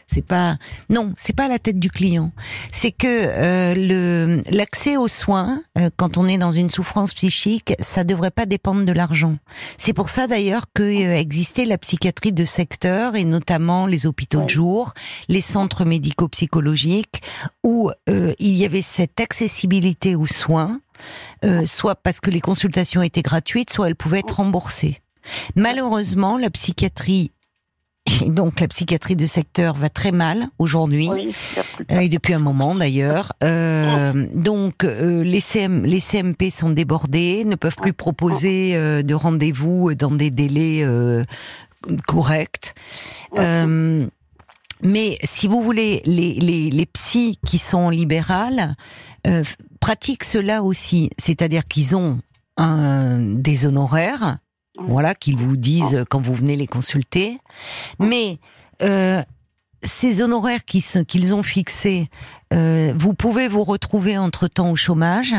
c'est 0.06 0.24
pas, 0.24 0.56
non, 0.88 1.12
c'est 1.16 1.34
pas 1.34 1.44
à 1.44 1.48
la 1.48 1.58
tête 1.58 1.78
du 1.78 1.90
client. 1.90 2.32
C'est 2.72 2.92
que 2.92 3.74
le 3.74 4.42
l'accès 4.50 4.96
aux 4.96 5.08
soins, 5.08 5.62
quand 5.96 6.16
on 6.16 6.26
est 6.26 6.38
dans 6.38 6.50
une 6.50 6.70
souffrance 6.70 7.12
psychique, 7.12 7.74
ça 7.80 8.04
devrait 8.04 8.30
pas 8.30 8.46
dépendre 8.46 8.84
de 8.84 8.92
l'argent. 8.92 9.36
C'est 9.76 9.92
pour 9.92 10.08
ça 10.08 10.26
d'ailleurs 10.26 10.66
que 10.74 10.82
existait 10.82 11.64
la 11.64 11.78
psychiatrie 11.78 12.32
de 12.32 12.44
secteur 12.44 13.16
et 13.16 13.24
notamment 13.24 13.86
les 13.86 14.06
hôpitaux 14.06 14.40
de 14.40 14.48
jour, 14.48 14.94
les 15.28 15.40
centres 15.40 15.84
médico-psychologiques 15.84 17.22
où 17.62 17.90
il 18.06 18.56
y 18.56 18.64
avait 18.64 18.82
cette 18.82 19.20
accessibilité 19.20 19.57
aux 20.16 20.26
soins, 20.26 20.80
euh, 21.44 21.66
soit 21.66 21.96
parce 21.96 22.20
que 22.20 22.30
les 22.30 22.40
consultations 22.40 23.02
étaient 23.02 23.22
gratuites, 23.22 23.70
soit 23.70 23.88
elles 23.88 23.96
pouvaient 23.96 24.20
être 24.20 24.36
remboursées. 24.36 25.00
Malheureusement, 25.56 26.38
la 26.38 26.50
psychiatrie, 26.50 27.32
et 28.22 28.28
donc 28.30 28.60
la 28.60 28.68
psychiatrie 28.68 29.16
de 29.16 29.26
secteur 29.26 29.74
va 29.74 29.88
très 29.88 30.12
mal 30.12 30.46
aujourd'hui. 30.58 31.08
Oui, 31.10 31.34
Euh, 31.92 32.00
et 32.00 32.08
depuis 32.08 32.34
un 32.34 32.38
moment 32.38 32.74
d'ailleurs. 32.74 33.32
Euh, 33.44 34.26
donc 34.34 34.84
euh, 34.84 35.22
les, 35.22 35.40
CM, 35.40 35.84
les 35.84 36.00
CMP 36.00 36.50
sont 36.50 36.70
débordés, 36.70 37.44
ne 37.44 37.54
peuvent 37.54 37.76
plus 37.76 37.92
proposer 37.92 38.74
de 39.02 39.14
rendez-vous 39.14 39.94
dans 39.94 40.10
des 40.10 40.30
délais 40.30 40.84
corrects. 42.06 42.74
Mais 44.80 45.18
si 45.24 45.48
vous 45.48 45.60
voulez, 45.60 46.02
les, 46.04 46.34
les, 46.34 46.70
les 46.70 46.86
psys 46.86 47.36
qui 47.44 47.58
sont 47.58 47.90
libérales 47.90 48.76
euh, 49.28 49.44
pratiquent 49.80 50.24
cela 50.24 50.62
aussi, 50.62 51.10
c'est-à-dire 51.18 51.66
qu'ils 51.66 51.94
ont 51.96 52.18
un, 52.56 53.18
des 53.18 53.66
honoraires, 53.66 54.38
voilà, 54.78 55.14
qu'ils 55.14 55.36
vous 55.36 55.56
disent 55.56 56.04
quand 56.10 56.20
vous 56.20 56.34
venez 56.34 56.56
les 56.56 56.66
consulter, 56.66 57.38
mais 57.98 58.38
euh, 58.82 59.22
ces 59.82 60.22
honoraires 60.22 60.64
qu'ils 60.64 61.34
ont 61.34 61.42
fixés, 61.42 62.08
euh, 62.52 62.92
vous 62.96 63.14
pouvez 63.14 63.48
vous 63.48 63.64
retrouver 63.64 64.18
entre-temps 64.18 64.70
au 64.70 64.76
chômage, 64.76 65.34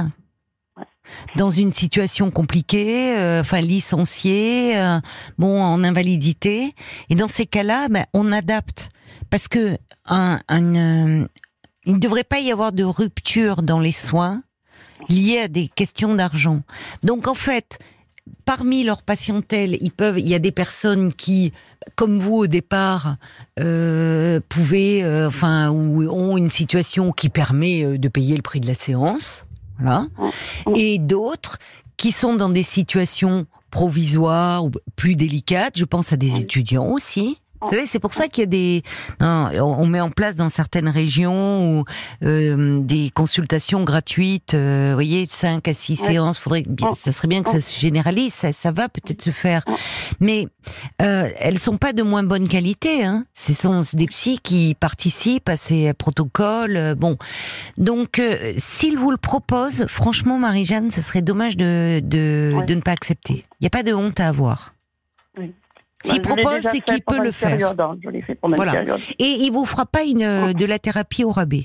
dans 1.35 1.49
une 1.49 1.73
situation 1.73 2.31
compliquée, 2.31 3.17
euh, 3.17 3.41
enfin 3.41 3.61
licencié, 3.61 4.77
euh, 4.77 4.99
bon 5.37 5.61
en 5.61 5.83
invalidité, 5.83 6.75
et 7.09 7.15
dans 7.15 7.27
ces 7.27 7.45
cas-là, 7.45 7.87
ben, 7.89 8.05
on 8.13 8.31
adapte. 8.31 8.89
Parce 9.29 9.47
que 9.47 9.77
un, 10.05 10.39
un, 10.47 10.75
euh, 10.75 11.27
il 11.89 11.95
ne 11.95 11.99
devrait 11.99 12.23
pas 12.23 12.39
y 12.39 12.51
avoir 12.51 12.71
de 12.71 12.83
rupture 12.83 13.63
dans 13.63 13.79
les 13.79 13.91
soins 13.91 14.43
liés 15.09 15.39
à 15.39 15.47
des 15.47 15.67
questions 15.67 16.13
d'argent. 16.13 16.61
Donc 17.01 17.27
en 17.27 17.33
fait, 17.33 17.79
parmi 18.45 18.83
leur 18.83 19.01
patientèle, 19.01 19.75
ils 19.81 19.91
peuvent, 19.91 20.19
il 20.19 20.27
y 20.27 20.35
a 20.35 20.39
des 20.39 20.51
personnes 20.51 21.11
qui, 21.11 21.51
comme 21.95 22.19
vous 22.19 22.35
au 22.35 22.47
départ, 22.47 23.15
euh, 23.59 24.39
pouvaient, 24.49 25.01
euh, 25.01 25.27
enfin, 25.27 25.69
ou 25.69 26.07
ont 26.11 26.37
une 26.37 26.51
situation 26.51 27.11
qui 27.11 27.29
permet 27.29 27.83
euh, 27.83 27.97
de 27.97 28.07
payer 28.07 28.35
le 28.35 28.43
prix 28.43 28.59
de 28.59 28.67
la 28.67 28.75
séance, 28.75 29.47
voilà, 29.79 30.05
et 30.75 30.99
d'autres 30.99 31.57
qui 31.97 32.11
sont 32.11 32.35
dans 32.35 32.49
des 32.49 32.63
situations 32.63 33.47
provisoires 33.71 34.63
ou 34.63 34.69
plus 34.95 35.15
délicates. 35.15 35.75
Je 35.75 35.85
pense 35.85 36.13
à 36.13 36.17
des 36.17 36.39
étudiants 36.39 36.91
aussi 36.91 37.39
Vous 37.61 37.67
savez, 37.69 37.85
c'est 37.87 37.99
pour 37.99 38.13
ça 38.13 38.27
qu'il 38.27 38.41
y 38.41 38.43
a 38.43 38.45
des, 38.47 38.83
on 39.21 39.85
met 39.87 39.99
en 40.01 40.11
place 40.11 40.35
dans 40.35 40.49
certaines 40.49 40.87
régions 40.89 41.83
euh, 42.23 42.79
des 42.81 43.11
consultations 43.13 43.83
gratuites. 43.83 44.53
euh, 44.53 44.87
vous 44.89 44.95
voyez, 44.95 45.25
5 45.25 45.67
à 45.67 45.73
6 45.73 45.99
Ouais. 46.01 46.07
séances. 46.07 46.39
Faudrait, 46.39 46.63
Ouais. 46.67 46.93
ça 46.93 47.11
serait 47.11 47.27
bien 47.27 47.43
que 47.43 47.51
ça 47.51 47.61
se 47.61 47.77
généralise. 47.79 48.33
Ça, 48.33 48.51
ça 48.51 48.71
va 48.71 48.87
peut-être 48.89 49.21
se 49.21 49.31
faire, 49.31 49.63
mais 50.19 50.47
euh, 51.01 51.29
elles 51.39 51.59
sont 51.59 51.77
pas 51.77 51.93
de 51.93 52.01
moins 52.03 52.23
bonne 52.23 52.47
qualité. 52.47 53.03
Hein. 53.03 53.25
Ce 53.33 53.53
sont 53.53 53.81
des 53.93 54.05
psys 54.07 54.39
qui 54.41 54.75
participent 54.79 55.49
à 55.49 55.55
ces 55.57 55.93
protocoles. 55.93 56.77
euh, 56.77 56.95
Bon, 56.95 57.17
donc 57.77 58.19
euh, 58.19 58.53
s'ils 58.57 58.97
vous 58.97 59.11
le 59.11 59.17
proposent, 59.17 59.85
franchement, 59.87 60.37
Marie-Jeanne, 60.39 60.91
ce 60.91 61.01
serait 61.01 61.21
dommage 61.21 61.57
de 61.57 61.99
de, 62.03 62.53
Ouais. 62.55 62.65
de 62.65 62.73
ne 62.75 62.81
pas 62.81 62.91
accepter. 62.91 63.45
Il 63.59 63.63
n'y 63.63 63.67
a 63.67 63.69
pas 63.69 63.83
de 63.83 63.93
honte 63.93 64.19
à 64.19 64.27
avoir. 64.29 64.73
S'il 66.03 66.21
Bah, 66.21 66.29
propose, 66.35 66.61
c'est 66.61 66.79
qu'il 66.79 67.01
peut 67.01 67.21
le 67.21 67.31
faire. 67.31 67.49
période, 67.49 67.79
hein. 67.81 67.97
Je 68.01 68.09
l'ai 68.09 68.21
fait 68.21 68.35
pendant 68.35 68.55
Voilà. 68.55 68.71
une 68.79 68.85
période. 68.85 69.01
Et 69.19 69.25
il 69.41 69.51
vous 69.51 69.65
fera 69.65 69.85
pas 69.85 70.03
une 70.03 70.23
euh, 70.23 70.53
de 70.53 70.65
la 70.65 70.79
thérapie 70.79 71.23
au 71.25 71.31
rabais. 71.31 71.63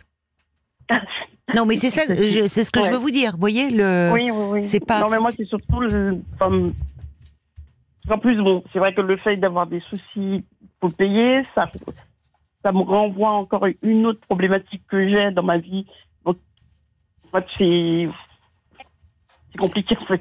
Non, 1.55 1.67
mais 1.67 1.77
c'est 1.77 1.91
ça, 1.91 2.03
c'est 2.49 2.65
ce 2.65 2.71
que 2.71 2.83
je 2.83 2.91
veux 2.91 2.97
vous 2.99 3.11
dire. 3.13 3.33
Vous 3.33 3.39
voyez 3.41 3.71
le. 3.71 4.11
oui, 4.13 4.31
oui, 4.31 4.45
oui. 4.51 4.65
c'est 4.65 4.81
pas- 4.85 5.01
Non, 5.01 5.09
mais 5.11 5.19
moi, 5.21 5.31
c'est 5.31 5.45
surtout 5.45 5.81
le. 5.81 6.21
En 8.11 8.19
plus, 8.19 8.37
bon, 8.37 8.63
c'est 8.73 8.79
vrai 8.79 8.93
que 8.95 9.01
le 9.01 9.17
fait 9.19 9.37
d'avoir 9.37 9.67
des 9.67 9.81
soucis 9.81 10.45
pour 10.81 10.93
payer, 10.95 11.43
ça, 11.55 11.71
ça 12.63 12.73
me 12.73 12.81
renvoie 12.81 13.31
encore 13.31 13.67
une 13.83 14.05
autre 14.07 14.21
problématique 14.21 14.83
que 14.89 15.09
j'ai 15.09 15.31
dans 15.31 15.43
ma 15.43 15.57
vie. 15.59 15.87
Donc, 16.25 16.37
en 17.33 17.39
fait, 17.39 17.47
c'est. 17.57 18.09
C'est 19.53 19.59
compliqué, 19.59 19.97
en 20.01 20.05
fait, 20.07 20.21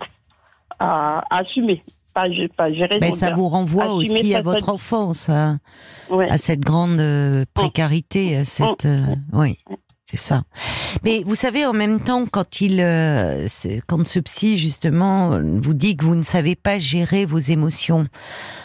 à, 0.80 1.20
à 1.30 1.40
assumer. 1.40 1.84
Pas, 2.14 2.28
pas 3.00 3.08
donc, 3.10 3.18
ça 3.18 3.28
vous 3.36 3.50
renvoie 3.50 3.86
aussi 3.94 4.34
à 4.36 4.42
votre 4.44 4.70
enfance, 4.70 5.30
à, 5.30 5.58
ouais. 6.10 6.30
à 6.30 6.38
cette 6.38 6.60
grande 6.62 7.00
euh, 7.00 7.46
précarité, 7.54 8.38
à 8.38 8.46
cette. 8.46 8.86
euh, 8.86 9.16
oui, 9.34 9.58
c'est 10.06 10.18
ça. 10.18 10.44
Mais 11.04 11.24
vous 11.26 11.34
savez, 11.36 11.66
en 11.66 11.74
même 11.74 12.00
temps, 12.00 12.26
quand 12.32 12.62
il, 12.62 12.80
euh, 12.80 13.48
ce- 13.48 13.80
quand 13.88 14.06
ce 14.06 14.20
psy 14.20 14.58
justement 14.58 15.40
vous 15.42 15.74
dit 15.74 15.98
que 15.98 16.06
vous 16.06 16.16
ne 16.16 16.22
savez 16.24 16.56
pas 16.56 16.78
gérer 16.78 17.26
vos 17.26 17.40
émotions, 17.40 18.06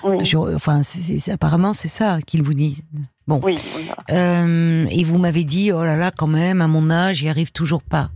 oui. 0.04 0.24
je- 0.24 0.36
enfin, 0.54 0.82
apparemment 1.30 1.72
c'est 1.72 1.88
ça 1.88 2.18
qu'il 2.26 2.42
vous 2.42 2.54
dit. 2.54 2.82
Bon. 3.28 3.40
Oui. 3.44 3.58
Euh, 4.10 4.86
et 4.90 5.04
vous 5.04 5.18
m'avez 5.18 5.44
dit, 5.44 5.70
oh 5.70 5.84
là 5.84 5.96
là, 5.96 6.10
quand 6.10 6.26
même, 6.26 6.62
à 6.62 6.66
mon 6.66 6.90
âge, 6.90 7.16
j'y 7.16 7.28
arrive 7.28 7.52
toujours 7.52 7.82
pas. 7.82 8.10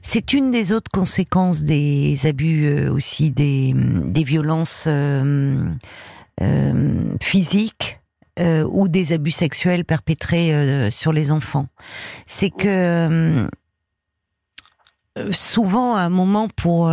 C'est 0.00 0.32
une 0.32 0.50
des 0.50 0.72
autres 0.72 0.90
conséquences 0.90 1.64
des 1.64 2.26
abus 2.26 2.64
euh, 2.64 2.90
aussi, 2.90 3.30
des, 3.30 3.74
des 3.74 4.24
violences 4.24 4.86
euh, 4.88 5.70
physiques 7.20 8.00
ou 8.40 8.88
des 8.88 9.12
abus 9.12 9.30
sexuels 9.30 9.84
perpétrés 9.84 10.90
sur 10.90 11.12
les 11.12 11.30
enfants. 11.30 11.68
C'est 12.26 12.50
que 12.50 13.46
souvent, 15.30 15.94
à 15.94 16.00
un 16.00 16.08
moment, 16.08 16.48
pour, 16.48 16.92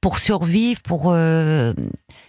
pour 0.00 0.18
survivre, 0.18 0.82
pour 0.82 1.14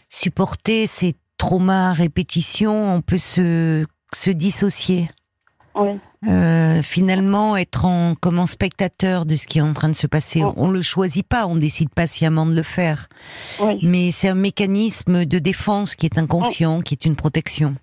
supporter 0.10 0.86
ces 0.86 1.16
traumas 1.40 1.90
à 1.90 1.94
répétition, 1.94 2.94
on 2.94 3.02
peut 3.02 3.18
se 3.18 3.88
se 4.14 4.32
dissocier. 4.32 5.10
Oui. 5.76 6.00
Euh, 6.28 6.82
finalement, 6.82 7.56
être 7.56 7.86
en, 7.86 8.16
comme 8.16 8.40
en 8.40 8.48
spectateur 8.48 9.26
de 9.28 9.36
ce 9.36 9.46
qui 9.46 9.60
est 9.60 9.62
en 9.62 9.74
train 9.74 9.90
de 9.90 9.96
se 9.96 10.08
passer. 10.08 10.44
On 10.56 10.70
le 10.70 10.82
choisit 10.82 11.28
pas, 11.28 11.46
on 11.46 11.56
décide 11.56 11.90
patiemment 11.90 12.48
de 12.48 12.56
le 12.56 12.64
faire. 12.64 13.10
Oui. 13.62 13.78
Mais 13.84 14.12
c'est 14.12 14.28
un 14.28 14.36
mécanisme 14.36 15.26
de 15.26 15.38
défense 15.40 15.96
qui 15.96 16.08
est 16.08 16.18
inconscient, 16.18 16.82
qui 16.82 16.96
est 16.96 17.06
une 17.06 17.16
protection. 17.16 17.76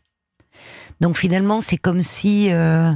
Donc 1.00 1.16
finalement, 1.16 1.60
c'est 1.60 1.76
comme 1.76 2.02
si 2.02 2.52
euh, 2.52 2.92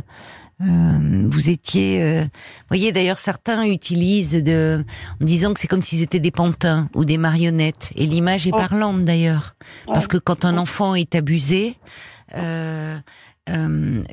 euh, 0.60 1.28
vous 1.30 1.50
étiez. 1.50 2.02
euh, 2.02 2.22
vous 2.22 2.68
voyez, 2.68 2.90
d'ailleurs, 2.90 3.18
certains 3.18 3.64
utilisent 3.64 4.32
de, 4.32 4.84
en 5.20 5.24
disant 5.24 5.54
que 5.54 5.60
c'est 5.60 5.68
comme 5.68 5.82
s'ils 5.82 6.02
étaient 6.02 6.18
des 6.18 6.32
pantins 6.32 6.88
ou 6.94 7.04
des 7.04 7.18
marionnettes. 7.18 7.92
Et 7.94 8.06
l'image 8.06 8.48
est 8.48 8.52
parlante 8.52 9.04
d'ailleurs, 9.04 9.54
parce 9.86 10.08
que 10.08 10.16
quand 10.16 10.44
un 10.44 10.58
enfant 10.58 10.96
est 10.96 11.14
abusé, 11.14 11.76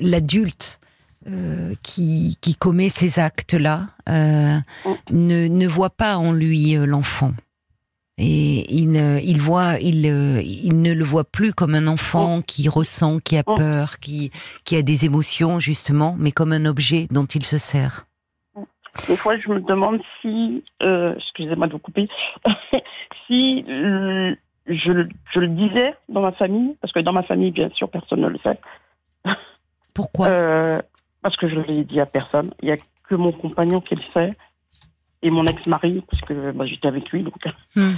l'adulte 0.01 0.79
euh, 1.27 1.73
qui, 1.83 2.37
qui 2.41 2.55
commet 2.55 2.89
ces 2.89 3.19
actes-là 3.19 3.87
euh, 4.09 4.57
ne, 5.11 5.47
ne 5.47 5.67
voit 5.67 5.89
pas 5.89 6.17
en 6.17 6.31
lui 6.31 6.77
euh, 6.77 6.85
l'enfant. 6.85 7.31
Et 8.17 8.73
il, 8.73 8.91
ne- 8.91 9.19
il 9.21 9.41
voit, 9.41 9.77
il, 9.81 10.05
euh, 10.07 10.41
il 10.41 10.81
ne 10.81 10.93
le 10.93 11.03
voit 11.03 11.25
plus 11.25 11.51
comme 11.53 11.75
un 11.75 11.87
enfant 11.87 12.41
qui 12.41 12.69
ressent, 12.69 13.19
qui 13.19 13.37
a 13.37 13.41
Mm. 13.45 13.55
peur, 13.57 13.99
qui, 13.99 14.31
qui 14.63 14.77
a 14.77 14.81
des 14.83 15.03
émotions 15.05 15.59
justement, 15.59 16.15
mais 16.17 16.31
comme 16.31 16.53
un 16.53 16.65
objet 16.65 17.07
dont 17.11 17.25
il 17.25 17.43
se 17.45 17.57
sert. 17.57 18.05
Des 19.09 19.17
fois, 19.17 19.37
je 19.37 19.49
me 19.49 19.59
demande 19.59 19.99
si, 20.21 20.63
euh, 20.81 21.13
excusez-moi 21.17 21.67
de 21.67 21.73
vous 21.73 21.79
couper, 21.79 22.07
si 23.27 23.65
euh, 23.67 24.33
je, 24.67 24.91
le- 24.91 25.09
je 25.33 25.39
le 25.39 25.47
disais 25.49 25.93
dans 26.09 26.21
ma 26.21 26.31
famille, 26.31 26.75
parce 26.81 26.91
que 26.93 26.99
dans 26.99 27.13
ma 27.13 27.23
famille, 27.23 27.51
bien 27.51 27.69
sûr, 27.71 27.89
personne 27.89 28.21
ne 28.21 28.27
le 28.27 28.39
sait, 28.39 28.59
Pourquoi? 29.93 30.27
Euh, 30.27 30.81
parce 31.21 31.37
que 31.37 31.47
je 31.47 31.55
ne 31.55 31.63
l'ai 31.63 31.83
dit 31.83 31.99
à 31.99 32.05
personne. 32.05 32.53
Il 32.61 32.65
n'y 32.65 32.71
a 32.71 32.77
que 33.07 33.15
mon 33.15 33.31
compagnon 33.31 33.81
qui 33.81 33.95
le 33.95 34.01
sait 34.13 34.33
et 35.21 35.29
mon 35.31 35.45
ex-mari, 35.47 36.03
parce 36.09 36.21
que 36.23 36.51
bah, 36.51 36.65
j'étais 36.65 36.87
avec 36.87 37.09
lui. 37.11 37.23
Donc, 37.23 37.33
Hmm. 37.75 37.93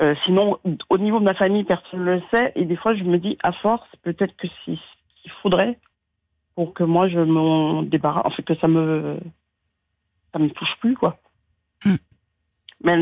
Euh, 0.00 0.14
sinon, 0.24 0.58
au 0.90 0.98
niveau 0.98 1.18
de 1.18 1.24
ma 1.24 1.34
famille, 1.34 1.64
personne 1.64 2.04
ne 2.04 2.14
le 2.14 2.22
sait. 2.30 2.52
Et 2.54 2.64
des 2.64 2.76
fois, 2.76 2.94
je 2.94 3.02
me 3.02 3.18
dis, 3.18 3.36
à 3.42 3.50
force, 3.52 3.88
peut-être 4.02 4.36
que 4.36 4.46
si, 4.64 4.80
il 5.24 5.30
faudrait 5.42 5.76
pour 6.54 6.72
que 6.72 6.84
moi, 6.84 7.08
je 7.08 7.18
m'en 7.18 7.82
débarrasse, 7.82 8.24
en 8.26 8.30
fait, 8.30 8.44
que 8.44 8.54
ça 8.56 8.68
me, 8.68 9.18
ça 10.32 10.38
me 10.38 10.48
touche 10.50 10.76
plus, 10.80 10.94
quoi. 10.96 11.18
Hmm. 11.84 11.96
Mais 12.84 12.96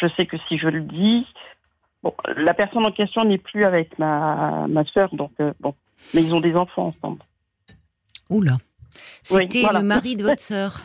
je 0.00 0.08
sais 0.16 0.24
que 0.24 0.38
si 0.48 0.56
je 0.56 0.68
le 0.68 0.80
dis, 0.80 1.26
bon, 2.04 2.14
la 2.36 2.54
personne 2.54 2.86
en 2.86 2.92
question 2.92 3.24
n'est 3.24 3.38
plus 3.38 3.64
avec 3.64 3.98
ma, 3.98 4.66
ma 4.68 4.84
soeur, 4.84 5.12
donc 5.14 5.32
euh, 5.40 5.52
bon. 5.60 5.74
Mais 6.12 6.22
ils 6.22 6.32
ont 6.34 6.40
des 6.40 6.54
enfants 6.54 6.94
ensemble. 6.96 7.20
Oula. 8.30 8.52
Oui, 8.54 8.98
C'était 9.42 9.62
voilà. 9.62 9.80
le 9.80 9.86
mari 9.86 10.14
de 10.14 10.22
votre 10.22 10.40
sœur. 10.52 10.80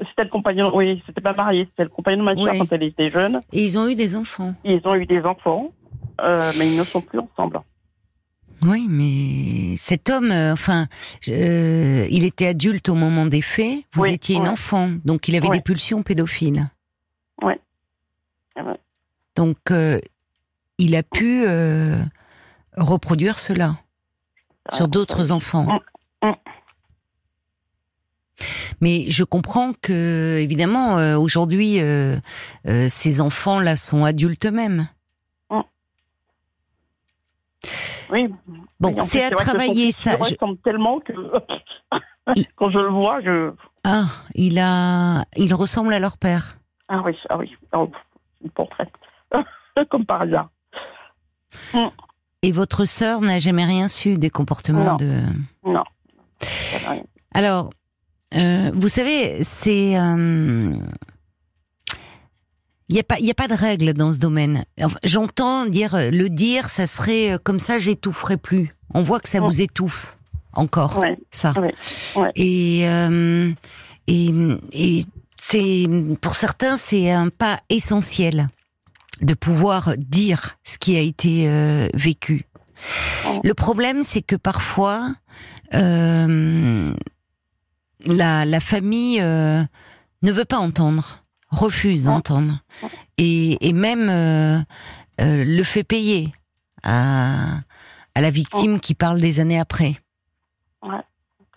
C'était 0.00 0.24
le 0.24 0.28
compagnon, 0.30 0.70
oui, 0.76 1.02
c'était 1.06 1.22
pas 1.22 1.32
marié, 1.32 1.64
c'était 1.70 1.84
le 1.84 1.88
compagnon 1.88 2.18
de 2.18 2.24
ma 2.24 2.34
soeur 2.34 2.52
Oui. 2.52 2.58
quand 2.58 2.70
elle 2.72 2.82
était 2.82 3.10
jeune. 3.10 3.40
Et 3.52 3.64
ils 3.64 3.78
ont 3.78 3.88
eu 3.88 3.94
des 3.94 4.14
enfants. 4.14 4.54
Ils 4.64 4.82
ont 4.84 4.94
eu 4.94 5.06
des 5.06 5.22
enfants, 5.22 5.72
euh, 6.20 6.52
mais 6.58 6.68
ils 6.70 6.76
ne 6.78 6.84
sont 6.84 7.00
plus 7.00 7.18
ensemble. 7.18 7.60
Oui, 8.62 8.86
mais 8.90 9.76
cet 9.76 10.10
homme, 10.10 10.32
euh, 10.32 10.52
enfin, 10.52 10.86
euh, 11.28 12.06
il 12.10 12.24
était 12.24 12.48
adulte 12.48 12.88
au 12.90 12.94
moment 12.94 13.24
des 13.26 13.40
faits. 13.42 13.84
Vous 13.94 14.02
Oui, 14.02 14.12
étiez 14.14 14.36
une 14.36 14.48
enfant, 14.48 14.90
donc 15.04 15.28
il 15.28 15.36
avait 15.36 15.48
Ouais. 15.48 15.56
des 15.58 15.62
pulsions 15.62 16.02
pédophiles. 16.02 16.68
Ouais. 17.42 17.58
Ouais. 18.56 18.76
Donc, 19.34 19.56
il 20.78 20.94
a 20.96 21.02
pu 21.02 21.44
euh, 21.46 21.98
reproduire 22.76 23.38
cela 23.38 23.76
sur 24.72 24.84
Ah, 24.84 24.88
d'autres 24.88 25.32
enfants. 25.32 25.66
Mm, 26.22 26.28
mm. 26.28 26.34
Mais 28.80 29.10
je 29.10 29.24
comprends 29.24 29.72
que, 29.80 30.38
évidemment, 30.38 30.98
euh, 30.98 31.16
aujourd'hui, 31.16 31.80
euh, 31.80 32.16
euh, 32.66 32.88
ces 32.88 33.20
enfants-là 33.20 33.76
sont 33.76 34.04
adultes 34.04 34.44
eux-mêmes. 34.46 34.88
Oui. 38.10 38.24
Bon, 38.78 38.90
Oui, 38.90 39.00
en 39.00 39.04
c'est 39.04 39.24
à 39.24 39.30
travailler 39.30 39.90
ça. 39.90 40.12
Je- 40.12 40.34
ressemble 40.34 40.58
tellement 40.58 41.00
que 41.00 41.12
Il- 42.36 42.46
quand 42.56 42.70
je 42.70 42.78
le 42.78 42.90
vois, 42.90 43.18
je. 43.20 43.52
Ah, 43.82 44.04
il 44.34 44.58
a, 44.60 45.24
il 45.36 45.52
ressemble 45.54 45.92
à 45.92 45.98
leur 45.98 46.16
père. 46.16 46.56
Ah 46.88 47.02
oui, 47.04 47.16
ah 47.30 47.36
oui. 47.38 47.52
Oh, 47.72 47.90
une 48.44 48.50
portrait. 48.50 48.88
Comme 49.90 50.06
par 50.06 50.22
hasard. 50.22 50.50
Et 52.42 52.52
votre 52.52 52.84
sœur 52.84 53.20
n'a 53.22 53.38
jamais 53.38 53.64
rien 53.64 53.88
su 53.88 54.18
des 54.18 54.30
comportements 54.30 54.84
Non. 54.92 54.96
de. 54.96 55.22
Non. 55.64 55.84
Alors, 57.34 57.70
euh, 58.34 58.70
vous 58.74 58.88
savez, 58.88 59.42
c'est. 59.42 59.98
euh, 59.98 60.74
Il 62.88 62.92
n'y 62.94 63.00
a, 63.00 63.02
pas- 63.02 63.18
il 63.18 63.26
y 63.26 63.30
a 63.32 63.34
pas 63.34 63.48
de 63.48 63.54
règle 63.54 63.94
dans 63.94 64.12
ce 64.12 64.18
domaine. 64.18 64.64
Enfin, 64.80 64.98
J'entends 65.02 65.66
dire, 65.66 65.96
euh, 65.96 66.10
le 66.10 66.28
dire, 66.28 66.68
ça 66.68 66.86
serait 66.86 67.32
euh, 67.32 67.38
comme 67.42 67.58
ça, 67.58 67.78
j'étoufferai 67.78 68.36
plus. 68.36 68.76
On 68.94 69.02
voit 69.02 69.18
que 69.18 69.28
ça 69.28 69.40
vous 69.40 69.60
étouffe 69.60 70.16
encore, 70.52 70.98
Ouais. 70.98 71.18
ça. 71.32 71.52
Ouais. 71.58 71.74
Ouais. 72.14 72.30
Et, 72.36 72.88
euh, 72.88 73.50
et, 74.06 74.30
et 74.72 75.04
c'est 75.36 75.86
pour 76.20 76.36
certains, 76.36 76.76
c'est 76.76 77.10
un 77.10 77.28
pas 77.28 77.58
essentiel 77.70 78.48
de 79.22 79.34
pouvoir 79.34 79.94
dire 79.96 80.56
ce 80.64 80.78
qui 80.78 80.96
a 80.96 81.00
été 81.00 81.48
euh, 81.48 81.88
vécu. 81.94 82.42
Le 83.42 83.54
problème, 83.54 84.02
c'est 84.02 84.22
que 84.22 84.36
parfois, 84.36 85.14
euh, 85.74 86.94
la, 88.04 88.44
la 88.44 88.60
famille 88.60 89.20
euh, 89.20 89.60
ne 90.22 90.32
veut 90.32 90.44
pas 90.44 90.58
entendre, 90.58 91.24
refuse 91.50 92.04
d'entendre, 92.04 92.58
et, 93.16 93.66
et 93.66 93.72
même 93.72 94.64
le 95.18 95.62
fait 95.62 95.84
payer 95.84 96.32
à, 96.82 97.60
à 98.14 98.20
la 98.20 98.30
victime 98.30 98.80
qui 98.80 98.94
parle 98.94 99.20
des 99.20 99.40
années 99.40 99.58
après. 99.58 99.96
Ouais. 100.82 101.00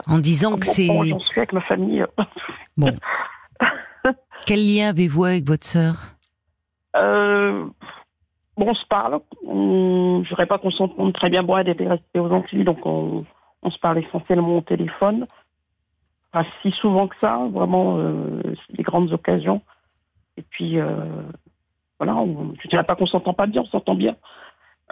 En 0.08 0.18
disant 0.18 0.58
que 0.58 0.66
c'est. 0.66 0.88
bon, 0.88 1.04
J'en 1.04 1.20
suis 1.20 1.40
avec 1.40 1.52
ma 1.52 1.62
famille. 1.62 2.06
Bon. 2.78 2.98
Quel 4.46 4.66
lien 4.66 4.90
avez-vous 4.90 5.26
avec 5.26 5.46
votre 5.46 5.68
sœur? 5.68 6.16
Euh, 6.96 7.66
bon, 8.58 8.68
on 8.70 8.74
se 8.74 8.86
parle. 8.88 9.20
On- 9.46 10.24
Je 10.24 10.30
dirais 10.30 10.46
pas 10.48 10.58
qu'on 10.58 10.72
s'entende 10.72 11.14
très 11.14 11.30
bien. 11.30 11.44
Bon, 11.44 11.58
elle 11.58 11.70
était 11.70 11.88
restée 11.88 12.20
aux 12.20 12.32
Antilles, 12.32 12.64
donc 12.64 12.86
on, 12.86 13.26
on 13.64 13.72
se 13.72 13.80
parle 13.80 14.00
essentiellement 14.00 14.58
au 14.58 14.62
téléphone. 14.62 15.28
Pas 16.32 16.46
si 16.62 16.72
souvent 16.72 17.08
que 17.08 17.16
ça, 17.20 17.48
vraiment, 17.52 17.98
euh, 17.98 18.42
c'est 18.68 18.76
des 18.76 18.84
grandes 18.84 19.12
occasions. 19.14 19.62
Et 20.38 20.44
puis, 20.44 20.80
euh, 20.80 20.96
voilà, 22.00 22.16
on, 22.16 22.54
je 22.62 22.68
dirais 22.68 22.84
pas 22.84 22.96
qu'on 22.96 23.08
s'entend 23.08 23.34
pas 23.34 23.48
bien, 23.48 23.62
on 23.64 23.66
s'entend 23.66 23.96
bien. 23.96 24.16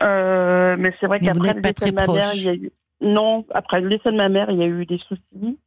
Euh, 0.02 0.76
mais 0.80 0.94
c'est 1.00 1.08
vrai 1.08 1.20
qu'après 1.28 1.54
le 1.56 1.62
décès 1.74 1.92
de 1.92 1.96
ma 1.96 2.06
mère, 2.14 2.34
il 2.36 2.44
y 2.44 2.50
a 2.50 2.54
eu. 2.56 2.72
Non, 3.02 3.46
après 3.54 3.82
le 3.82 3.90
décès 3.90 4.12
de 4.12 4.18
ma 4.18 4.30
mère, 4.30 4.50
il 4.50 4.58
y 4.58 4.64
a 4.64 4.68
eu 4.68 4.86
des 4.86 4.98
soucis. 5.00 5.60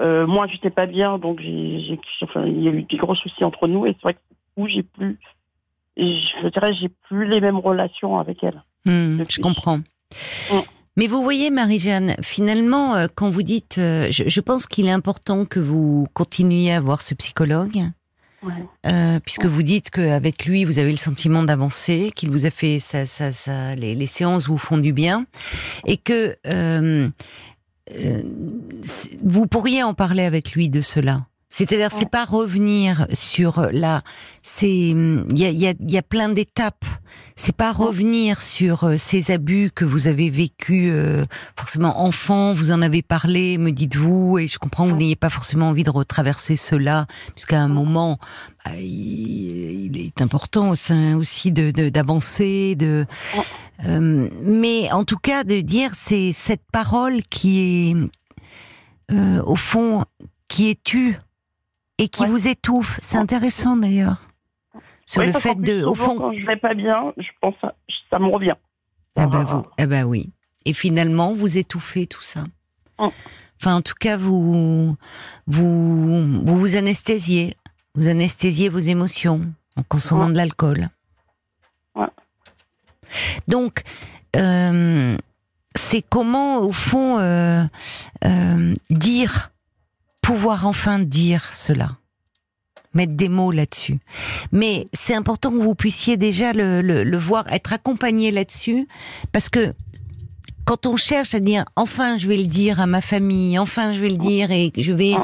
Euh, 0.00 0.26
moi, 0.26 0.46
j'étais 0.46 0.70
pas 0.70 0.86
bien, 0.86 1.18
donc 1.18 1.40
j'ai, 1.40 1.98
enfin, 2.22 2.44
il 2.46 2.62
y 2.62 2.68
a 2.68 2.72
eu 2.72 2.82
des 2.82 2.96
gros 2.96 3.14
soucis 3.14 3.44
entre 3.44 3.68
nous, 3.68 3.86
et 3.86 3.92
c'est 3.94 4.02
vrai 4.02 4.14
que 4.14 4.20
où 4.56 4.66
j'ai 4.66 4.82
plus, 4.82 5.18
je 5.96 6.48
dirais, 6.48 6.72
j'ai 6.80 6.88
plus 7.08 7.28
les 7.28 7.40
mêmes 7.40 7.58
relations 7.58 8.18
avec 8.18 8.42
elle. 8.42 8.62
Hmm. 8.84 9.22
Je 9.28 9.40
comprends. 9.40 9.78
Mm. 9.78 10.58
Mais 10.96 11.06
vous 11.06 11.22
voyez, 11.22 11.50
Marie-Jeanne, 11.50 12.16
finalement, 12.20 12.94
euh, 12.96 13.06
quand 13.14 13.30
vous 13.30 13.42
dites, 13.42 13.78
euh, 13.78 14.08
je, 14.10 14.24
je 14.28 14.40
pense 14.40 14.66
qu'il 14.66 14.86
est 14.86 14.90
important 14.90 15.46
que 15.46 15.58
vous 15.60 16.06
continuiez 16.12 16.72
à 16.72 16.80
voir 16.80 17.00
ce 17.00 17.14
psychologue, 17.14 17.80
Ouais. 18.42 18.52
euh, 18.86 19.20
puisque 19.20 19.46
vous 19.46 19.62
dites 19.62 19.88
qu'avec 19.90 20.44
lui, 20.44 20.64
vous 20.64 20.78
avez 20.78 20.90
le 20.90 20.96
sentiment 20.96 21.44
d'avancer, 21.44 22.10
qu'il 22.14 22.28
vous 22.30 22.44
a 22.44 22.50
fait 22.50 22.78
ça, 22.78 23.06
ça, 23.06 23.30
ça, 23.32 23.70
les, 23.70 23.94
les 23.94 24.06
séances 24.06 24.48
vous 24.48 24.58
font 24.58 24.78
du 24.78 24.92
bien, 24.92 25.26
et 25.86 25.96
que 25.96 26.36
vous 29.22 29.46
pourriez 29.46 29.82
en 29.82 29.94
parler 29.94 30.24
avec 30.24 30.52
lui 30.52 30.68
de 30.68 30.80
cela. 30.80 31.26
C'est-à-dire, 31.54 31.90
c'est 31.90 31.98
Ouais. 32.04 32.06
pas 32.06 32.24
revenir 32.24 33.06
sur 33.12 33.68
la, 33.72 34.02
c'est, 34.40 34.70
il 34.70 35.38
y 35.38 35.44
a, 35.44 35.50
il 35.50 35.60
y 35.60 35.66
a, 35.68 35.74
y 35.78 35.98
a 35.98 36.02
plein 36.02 36.30
d'étapes. 36.30 36.86
C'est 37.36 37.54
pas 37.54 37.72
revenir 37.72 38.40
sur 38.40 38.84
euh, 38.84 38.96
ces 38.96 39.30
abus 39.30 39.70
que 39.74 39.84
vous 39.84 40.08
avez 40.08 40.30
vécus, 40.30 40.90
euh, 40.90 41.24
forcément 41.58 42.00
enfant, 42.06 42.54
vous 42.54 42.70
en 42.70 42.80
avez 42.80 43.02
parlé, 43.02 43.58
me 43.58 43.70
dites-vous, 43.70 44.38
et 44.38 44.46
je 44.48 44.58
comprends 44.58 44.86
que 44.86 44.92
vous 44.92 44.96
n'ayez 44.96 45.14
pas 45.16 45.28
forcément 45.28 45.68
envie 45.68 45.84
de 45.84 45.90
retraverser 45.90 46.56
cela, 46.56 47.06
puisqu'à 47.34 47.60
un 47.60 47.68
moment, 47.68 48.18
bah, 48.64 48.70
il, 48.78 49.92
il 49.94 49.98
est 49.98 50.22
important 50.22 50.70
au 50.70 50.74
sein 50.74 51.16
aussi 51.18 51.52
de 51.52 51.70
de- 51.70 51.90
d'avancer, 51.90 52.76
de, 52.76 53.04
euh, 53.84 54.28
mais 54.42 54.90
en 54.90 55.04
tout 55.04 55.18
cas 55.18 55.44
de 55.44 55.60
dire 55.60 55.90
c'est 55.94 56.32
cette 56.32 56.64
parole 56.72 57.22
qui 57.28 57.90
est 57.90 59.14
euh, 59.14 59.42
au 59.44 59.56
fond 59.56 60.04
qui 60.48 60.70
est 60.70 60.82
tue 60.82 61.18
et 62.02 62.08
qui 62.08 62.22
Ouais. 62.22 62.28
vous 62.28 62.48
étouffe. 62.48 62.98
C'est 63.02 63.16
intéressant 63.16 63.76
d'ailleurs 63.76 64.26
sur 65.06 65.22
le 65.22 65.32
fait 65.32 65.54
de, 65.56 65.84
au 65.84 65.94
fond, 65.94 66.16
quand 66.18 66.32
je 66.32 66.46
vais 66.46 66.56
pas 66.56 66.74
bien, 66.74 67.12
je 67.16 67.28
pense, 67.40 67.54
à- 67.62 67.74
ça 68.10 68.18
me 68.18 68.26
revient. 68.26 68.54
Ah 69.16 69.26
bah 69.26 69.44
vous, 69.44 69.66
ah 69.78 69.86
bah 69.86 70.04
oui. 70.04 70.30
Et 70.64 70.72
finalement, 70.72 71.34
vous 71.34 71.58
étouffez 71.58 72.06
tout 72.06 72.22
ça. 72.22 72.44
Mm. 72.98 73.08
Enfin, 73.60 73.76
en 73.76 73.82
tout 73.82 73.94
cas, 73.98 74.16
vous, 74.16 74.96
vous, 75.46 76.42
vous 76.44 76.58
vous 76.58 76.76
anesthésiez. 76.76 77.56
Vous 77.94 78.08
anesthésiez 78.08 78.68
vos 78.68 78.78
émotions 78.78 79.42
en 79.76 79.82
consommant 79.82 80.26
Ouais. 80.26 80.32
de 80.32 80.36
l'alcool. 80.36 80.88
Ouais. 81.94 82.06
Donc, 83.48 83.82
euh, 84.36 85.16
c'est 85.74 86.02
comment, 86.02 86.58
au 86.62 86.72
fond, 86.72 87.18
euh, 87.18 87.64
euh, 88.24 88.74
dire, 88.90 89.51
pouvoir 90.22 90.66
enfin 90.66 90.98
dire 90.98 91.52
cela 91.52 91.96
mettre 92.94 93.14
des 93.14 93.28
mots 93.28 93.52
là-dessus. 93.52 94.00
Mais 94.52 94.88
c'est 94.92 95.14
important 95.14 95.50
que 95.50 95.56
vous 95.56 95.74
puissiez 95.74 96.16
déjà 96.16 96.52
le, 96.52 96.82
le, 96.82 97.04
le 97.04 97.18
voir, 97.18 97.50
être 97.50 97.72
accompagné 97.72 98.30
là-dessus, 98.30 98.86
parce 99.32 99.48
que 99.48 99.74
quand 100.64 100.86
on 100.86 100.96
cherche 100.96 101.34
à 101.34 101.40
dire 101.40 101.64
enfin 101.74 102.16
je 102.18 102.28
vais 102.28 102.36
le 102.36 102.46
dire 102.46 102.80
à 102.80 102.86
ma 102.86 103.00
famille, 103.00 103.58
enfin 103.58 103.92
je 103.92 104.00
vais 104.00 104.10
le 104.10 104.16
dire 104.16 104.50
et 104.50 104.72
je 104.76 104.92
vais 104.92 105.14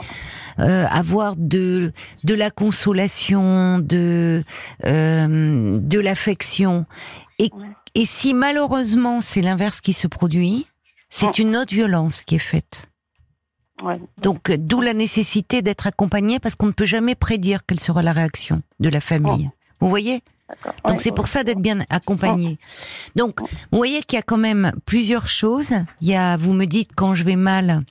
euh, 0.58 0.86
avoir 0.86 1.36
de 1.36 1.92
de 2.24 2.34
la 2.34 2.50
consolation, 2.50 3.78
de 3.78 4.42
euh, 4.86 5.78
de 5.78 5.98
l'affection, 6.00 6.86
et 7.38 7.50
et 7.94 8.04
si 8.04 8.34
malheureusement 8.34 9.20
c'est 9.20 9.42
l'inverse 9.42 9.80
qui 9.80 9.92
se 9.92 10.06
produit, 10.06 10.66
c'est 11.10 11.38
une 11.38 11.56
autre 11.56 11.72
violence 11.72 12.22
qui 12.24 12.36
est 12.36 12.40
faite. 12.40 12.88
Ouais. 13.82 14.00
Donc, 14.22 14.50
euh, 14.50 14.56
d'où 14.58 14.80
la 14.80 14.94
nécessité 14.94 15.62
d'être 15.62 15.86
accompagné 15.86 16.38
parce 16.38 16.54
qu'on 16.54 16.66
ne 16.66 16.72
peut 16.72 16.84
jamais 16.84 17.14
prédire 17.14 17.64
quelle 17.66 17.80
sera 17.80 18.02
la 18.02 18.12
réaction 18.12 18.62
de 18.80 18.88
la 18.88 19.00
famille. 19.00 19.50
Vous 19.80 19.88
voyez. 19.88 20.22
Donc, 20.86 21.00
c'est 21.00 21.12
pour 21.12 21.26
ça 21.26 21.44
d'être 21.44 21.60
bien 21.60 21.80
accompagné. 21.90 22.58
Donc, 23.16 23.40
vous 23.40 23.78
voyez 23.78 24.02
qu'il 24.02 24.16
y 24.16 24.20
a 24.20 24.22
quand 24.22 24.38
même 24.38 24.72
plusieurs 24.86 25.26
choses. 25.26 25.72
Il 26.00 26.08
y 26.08 26.14
a, 26.14 26.36
vous 26.36 26.54
me 26.54 26.64
dites, 26.64 26.90
quand 26.96 27.14
je 27.14 27.22
vais 27.22 27.36
mal, 27.36 27.82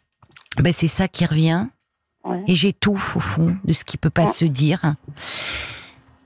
ben 0.57 0.73
c'est 0.73 0.87
ça 0.87 1.07
qui 1.07 1.25
revient. 1.25 1.67
Et 2.47 2.55
j'étouffe, 2.55 3.15
au 3.15 3.21
fond, 3.21 3.55
de 3.63 3.71
ce 3.71 3.85
qui 3.85 3.97
peut 3.97 4.09
pas 4.09 4.27
se 4.27 4.43
dire. 4.43 4.95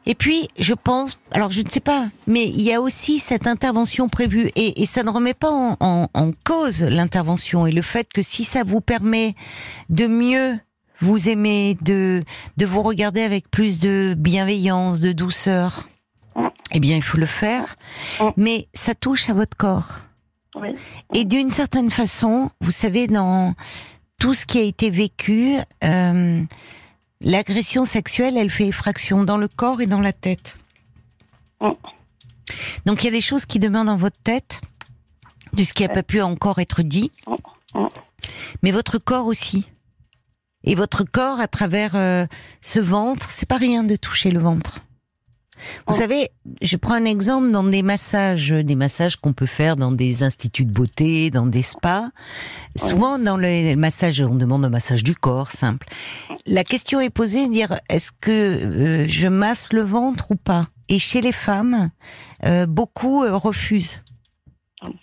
Et 0.08 0.16
puis, 0.16 0.48
je 0.58 0.74
pense, 0.74 1.20
alors 1.32 1.52
je 1.52 1.62
ne 1.62 1.70
sais 1.70 1.80
pas, 1.80 2.10
mais 2.26 2.48
il 2.48 2.62
y 2.62 2.74
a 2.74 2.82
aussi 2.82 3.20
cette 3.20 3.46
intervention 3.46 4.10
prévue, 4.10 4.50
et, 4.56 4.82
et 4.82 4.86
ça 4.88 5.04
ne 5.04 5.10
remet 5.12 5.36
pas 5.36 5.52
en, 5.52 5.78
en- 5.80 6.08
en 6.14 6.32
cause 6.44 6.82
l'intervention 6.84 7.68
et 7.68 7.72
le 7.72 7.84
fait 7.84 8.12
que 8.12 8.22
si 8.24 8.44
ça 8.44 8.64
vous 8.64 8.82
permet 8.82 9.36
de 9.90 10.08
mieux 10.08 10.58
vous 11.02 11.30
aimer, 11.30 11.78
de, 11.82 12.22
de 12.58 12.66
vous 12.66 12.82
regarder 12.84 13.22
avec 13.22 13.50
plus 13.50 13.80
de 13.80 14.16
bienveillance, 14.18 15.00
de 15.00 15.12
douceur, 15.12 15.88
eh 16.74 16.80
bien, 16.80 16.96
il 16.96 17.04
faut 17.04 17.18
le 17.18 17.26
faire. 17.26 17.76
Mais 18.38 18.68
ça 18.74 18.94
touche 18.96 19.30
à 19.30 19.34
votre 19.34 19.58
corps. 19.58 20.00
Oui. 20.56 20.70
Et 21.16 21.26
d'une 21.26 21.50
certaine 21.52 21.90
façon, 21.90 22.50
vous 22.62 22.72
savez, 22.72 23.08
dans 23.08 23.56
tout 24.20 24.34
ce 24.36 24.46
qui 24.46 24.60
a 24.60 24.62
été 24.64 24.90
vécu, 24.92 25.56
euh, 25.84 26.44
l'agression 27.22 27.86
sexuelle, 27.86 28.38
elle 28.38 28.50
fait 28.50 28.68
effraction 28.68 29.24
dans 29.24 29.38
le 29.38 29.48
corps 29.48 29.82
et 29.82 29.86
dans 29.88 30.00
la 30.00 30.14
tête. 30.14 30.56
Mm. 31.62 31.70
Donc 32.86 33.04
il 33.04 33.06
y 33.06 33.10
a 33.10 33.12
des 33.12 33.22
choses 33.22 33.46
qui 33.46 33.60
demeurent 33.60 33.86
dans 33.86 33.98
votre 33.98 34.18
tête, 34.24 34.60
de 35.54 35.64
ce 35.64 35.74
qui 35.74 35.84
n'a 35.84 35.90
pas 35.90 36.04
pu 36.04 36.22
encore 36.22 36.60
être 36.60 36.82
dit, 36.82 37.12
Mm. 37.28 37.80
Mm. 37.80 37.88
mais 38.64 38.72
votre 38.72 38.98
corps 38.98 39.28
aussi. 39.28 39.70
Et 40.64 40.76
votre 40.76 41.04
corps, 41.04 41.40
à 41.40 41.48
travers 41.48 41.96
euh, 41.96 42.28
ce 42.62 42.80
ventre, 42.80 43.30
c'est 43.32 43.48
pas 43.48 43.58
rien 43.58 43.84
de 43.84 43.96
toucher 43.96 44.30
le 44.30 44.40
ventre. 44.40 44.82
Vous 45.88 45.95
Mm. 45.95 46.00
savez, 46.00 46.30
je 46.62 46.76
prends 46.78 46.93
un 46.93 47.06
exemple 47.06 47.52
dans 47.52 47.63
des 47.63 47.84
massages, 47.84 48.50
des 48.52 48.76
massages 48.76 49.15
qu'on 49.15 49.34
peut 49.34 49.45
faire 49.45 49.76
dans 49.78 49.91
des 49.91 50.24
instituts 50.24 50.65
de 50.65 50.71
beauté, 50.71 51.30
dans 51.30 51.45
des 51.45 51.62
spas. 51.63 52.10
Souvent, 52.76 53.19
dans 53.19 53.38
le 53.38 53.76
massage, 53.76 54.21
on 54.21 54.36
demande 54.36 54.65
un 54.65 54.69
massage 54.69 55.04
du 55.04 55.15
corps 55.15 55.52
simple. 55.52 55.88
La 56.45 56.63
question 56.63 57.00
est 57.00 57.10
posée, 57.10 57.47
dire 57.50 57.80
est-ce 57.89 58.12
que 58.19 58.32
euh, 58.32 59.08
je 59.08 59.28
masse 59.28 59.74
le 59.74 59.82
ventre 59.82 60.32
ou 60.32 60.36
pas? 60.36 60.67
Et 60.89 61.00
chez 61.00 61.21
les 61.21 61.32
femmes, 61.32 61.89
euh, 62.45 62.65
beaucoup 62.65 63.24
euh, 63.24 63.36
refusent. 63.38 64.00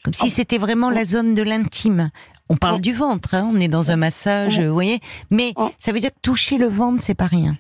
Comme 0.03 0.13
si 0.15 0.29
c'était 0.29 0.59
vraiment 0.59 0.91
la 0.91 1.05
zone 1.05 1.35
de 1.35 1.43
l'intime. 1.43 2.11
On 2.49 2.57
parle 2.57 2.77
Ouais. 2.77 2.81
du 2.81 2.93
ventre, 2.93 3.35
hein, 3.35 3.49
on 3.55 3.61
est 3.61 3.69
dans 3.69 3.91
un 3.91 3.97
massage, 3.97 4.59
vous 4.59 4.73
voyez, 4.73 5.01
mais 5.31 5.53
ça 5.79 5.93
veut 5.93 6.01
dire 6.01 6.11
que 6.11 6.21
toucher 6.23 6.57
le 6.59 6.67
ventre, 6.67 7.03
c'est 7.03 7.15
pas 7.15 7.27
rien. 7.27 7.57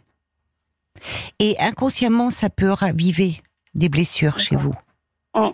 Et 1.39 1.57
inconsciemment, 1.61 2.31
ça 2.31 2.51
peut 2.51 2.71
raviver 2.71 3.41
des 3.75 3.89
blessures 3.89 4.39
chez 4.39 4.57
vous. 4.57 4.73
Ouais. 5.35 5.53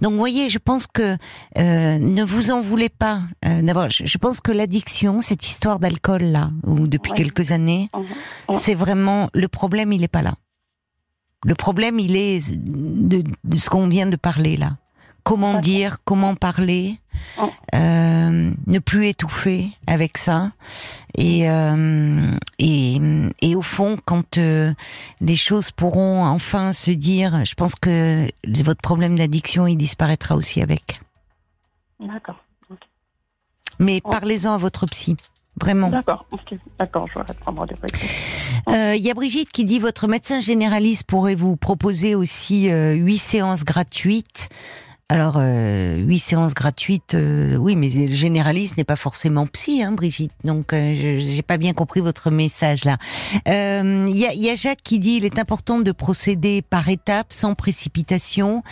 Donc, 0.00 0.12
vous 0.12 0.18
voyez, 0.18 0.48
je 0.50 0.58
pense 0.58 0.86
que 0.86 1.16
euh, 1.56 1.98
ne 1.98 2.22
vous 2.24 2.50
en 2.50 2.60
voulez 2.60 2.88
pas 2.88 3.22
euh, 3.44 3.62
d'avoir. 3.62 3.88
Je, 3.90 4.04
je 4.04 4.18
pense 4.18 4.40
que 4.40 4.52
l'addiction, 4.52 5.20
cette 5.22 5.46
histoire 5.46 5.78
d'alcool 5.78 6.22
là, 6.24 6.50
ou 6.66 6.86
depuis 6.86 7.12
Ouais. 7.12 7.18
quelques 7.18 7.52
années, 7.52 7.88
Mhm. 7.94 8.02
Ouais. 8.50 8.54
c'est 8.54 8.74
vraiment 8.74 9.30
le 9.34 9.48
problème. 9.48 9.92
Il 9.92 10.02
est 10.02 10.08
pas 10.08 10.22
là. 10.22 10.34
Le 11.44 11.54
problème, 11.54 11.98
il 11.98 12.16
est 12.16 12.52
de, 12.52 13.24
de 13.44 13.56
ce 13.56 13.68
qu'on 13.70 13.88
vient 13.88 14.06
de 14.06 14.16
parler 14.16 14.56
là. 14.56 14.76
Comment 15.24 15.58
dire, 15.60 15.98
comment 16.04 16.34
parler. 16.34 16.98
Euh, 17.74 18.52
ne 18.66 18.78
plus 18.78 19.08
étouffer 19.08 19.70
avec 19.86 20.18
ça, 20.18 20.52
et 21.16 21.48
euh, 21.50 22.36
et, 22.58 23.00
et 23.40 23.54
au 23.54 23.62
fond, 23.62 23.98
quand 24.04 24.38
euh, 24.38 24.72
les 25.20 25.36
choses 25.36 25.70
pourront 25.70 26.24
enfin 26.26 26.72
se 26.72 26.90
dire, 26.90 27.44
je 27.44 27.54
pense 27.54 27.74
que 27.74 28.28
votre 28.64 28.82
problème 28.82 29.16
d'addiction, 29.16 29.66
il 29.66 29.76
disparaîtra 29.76 30.36
aussi 30.36 30.60
avec. 30.62 30.98
D'accord. 32.00 32.42
Mais 33.78 34.00
parlez-en 34.00 34.54
à 34.54 34.58
votre 34.58 34.86
psy, 34.86 35.16
vraiment. 35.60 35.88
D'accord. 35.88 36.26
D'accord. 36.78 37.08
Je 37.08 37.18
vais 37.18 37.34
prendre 37.40 37.66
des. 37.66 37.74
Euh, 38.68 38.94
Il 38.94 39.02
y 39.02 39.10
a 39.10 39.14
Brigitte 39.14 39.50
qui 39.50 39.64
dit 39.64 39.78
votre 39.78 40.06
médecin 40.08 40.38
généraliste 40.38 41.04
pourrait 41.04 41.34
vous 41.34 41.56
proposer 41.56 42.14
aussi 42.14 42.70
euh, 42.70 42.92
huit 42.92 43.18
séances 43.18 43.64
gratuites 43.64 44.50
Alors, 45.12 45.34
euh, 45.36 45.96
huit 45.98 46.20
séances 46.20 46.54
gratuites, 46.54 47.12
euh, 47.14 47.56
oui, 47.56 47.76
mais 47.76 47.90
le 47.90 48.14
généraliste 48.14 48.78
n'est 48.78 48.84
pas 48.84 48.96
forcément 48.96 49.46
psy, 49.46 49.82
hein, 49.82 49.92
Brigitte. 49.92 50.32
Donc, 50.42 50.72
euh, 50.72 50.94
je 50.94 51.18
j'ai 51.18 51.42
pas 51.42 51.58
bien 51.58 51.74
compris 51.74 52.00
votre 52.00 52.30
message 52.30 52.86
là. 52.86 52.96
Euh, 53.46 54.06
Il 54.08 54.16
y, 54.16 54.24
a, 54.24 54.32
il 54.32 54.42
y 54.42 54.48
a 54.48 54.54
Jacques 54.54 54.80
qui 54.82 54.98
dit 54.98 55.16
il 55.16 55.26
est 55.26 55.38
important 55.38 55.80
de 55.80 55.92
procéder 55.92 56.62
par 56.62 56.88
étapes, 56.88 57.30
sans 57.34 57.54
précipitation. 57.54 58.62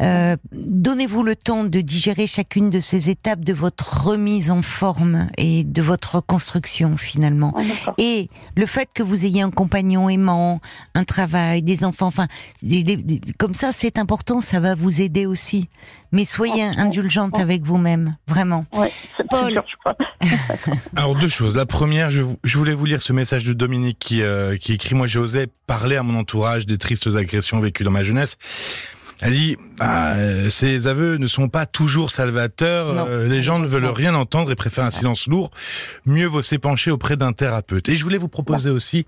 Euh, 0.00 0.38
Donnez-vous 0.52 1.22
le 1.24 1.36
temps 1.36 1.64
de 1.64 1.82
digérer 1.82 2.26
chacune 2.26 2.70
de 2.70 2.80
ces 2.80 3.10
étapes 3.10 3.40
de 3.44 3.52
votre 3.52 4.06
remise 4.06 4.50
en 4.50 4.62
forme 4.62 5.28
et 5.36 5.62
de 5.62 5.82
votre 5.82 6.14
reconstruction 6.16 6.96
finalement. 6.96 7.52
Et 7.98 8.30
le 8.56 8.64
fait 8.64 8.88
que 8.94 9.02
vous 9.02 9.26
ayez 9.26 9.42
un 9.42 9.50
compagnon 9.50 10.08
aimant, 10.08 10.62
un 10.94 11.04
travail, 11.04 11.62
des 11.62 11.84
enfants, 11.84 12.06
enfin, 12.06 12.28
des- 12.62 12.82
des- 12.82 12.96
des- 12.96 13.20
comme 13.38 13.52
ça, 13.52 13.72
c'est 13.72 13.98
important, 13.98 14.40
ça 14.40 14.58
va 14.58 14.74
vous 14.74 15.02
aider 15.02 15.26
aussi. 15.26 15.68
Mais 16.12 16.24
soyez 16.24 16.68
Oh, 16.76 16.80
indulgente 16.80 17.32
oh. 17.36 17.40
avec 17.40 17.62
vous-même, 17.62 18.16
vraiment. 18.28 18.66
Ouais, 18.74 18.92
Paul. 19.30 19.44
plus 19.44 19.52
dur, 19.54 19.64
je 19.68 19.76
crois. 19.76 19.96
Alors 20.96 21.14
deux 21.16 21.28
choses. 21.28 21.56
La 21.56 21.66
première, 21.66 22.10
je, 22.10 22.22
vou- 22.22 22.38
je 22.44 22.58
voulais 22.58 22.74
vous 22.74 22.84
lire 22.84 23.00
ce 23.02 23.12
message 23.12 23.44
de 23.46 23.52
Dominique 23.54 23.98
qui, 23.98 24.22
euh, 24.22 24.56
qui 24.56 24.72
écrit 24.74 24.94
Moi, 24.94 25.06
j'osais 25.06 25.48
parler 25.66 25.96
à 25.96 26.02
mon 26.02 26.18
entourage 26.18 26.66
des 26.66 26.78
tristes 26.78 27.08
agressions 27.16 27.60
vécues 27.60 27.84
dans 27.84 27.90
ma 27.90 28.02
jeunesse. 28.02 28.36
Elle 29.22 29.32
dit 29.32 29.56
ah, 29.80 30.14
euh, 30.14 30.50
Ces 30.50 30.86
aveux 30.86 31.16
ne 31.16 31.26
sont 31.26 31.48
pas 31.48 31.66
toujours 31.66 32.10
salvateurs. 32.10 32.94
Non, 32.94 33.06
Euh, 33.08 33.28
les 33.28 33.42
gens 33.42 33.58
ne 33.58 33.66
veulent 33.66 33.86
rien 33.86 34.14
entendre 34.14 34.50
et 34.52 34.54
préfèrent 34.54 34.84
un 34.84 34.90
silence 34.90 35.26
lourd. 35.26 35.50
Mieux 36.06 36.26
vaut 36.26 36.42
s'épancher 36.42 36.90
auprès 36.90 37.16
d'un 37.16 37.32
thérapeute. 37.32 37.88
Et 37.88 37.96
je 37.96 38.02
voulais 38.04 38.18
vous 38.18 38.28
proposer 38.28 38.70
aussi, 38.70 39.06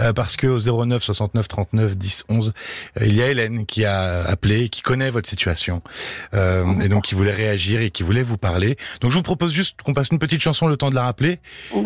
euh, 0.00 0.12
parce 0.12 0.36
que 0.36 0.46
au 0.46 0.58
09 0.86 1.02
69 1.02 1.48
39 1.48 1.96
10 1.96 2.24
11, 2.28 2.52
euh, 3.00 3.06
il 3.06 3.14
y 3.14 3.22
a 3.22 3.28
Hélène 3.28 3.66
qui 3.66 3.84
a 3.84 4.22
appelé, 4.24 4.68
qui 4.68 4.82
connaît 4.82 5.10
votre 5.10 5.28
situation, 5.28 5.82
euh, 6.34 6.64
et 6.80 6.88
donc 6.88 7.04
qui 7.04 7.14
voulait 7.14 7.32
réagir 7.32 7.80
et 7.80 7.90
qui 7.90 8.02
voulait 8.02 8.22
vous 8.22 8.36
parler. 8.38 8.76
Donc 9.00 9.10
je 9.10 9.16
vous 9.16 9.22
propose 9.22 9.52
juste 9.52 9.80
qu'on 9.82 9.94
passe 9.94 10.08
une 10.10 10.18
petite 10.18 10.40
chanson 10.40 10.66
le 10.66 10.76
temps 10.76 10.90
de 10.90 10.94
la 10.94 11.04
rappeler. 11.04 11.38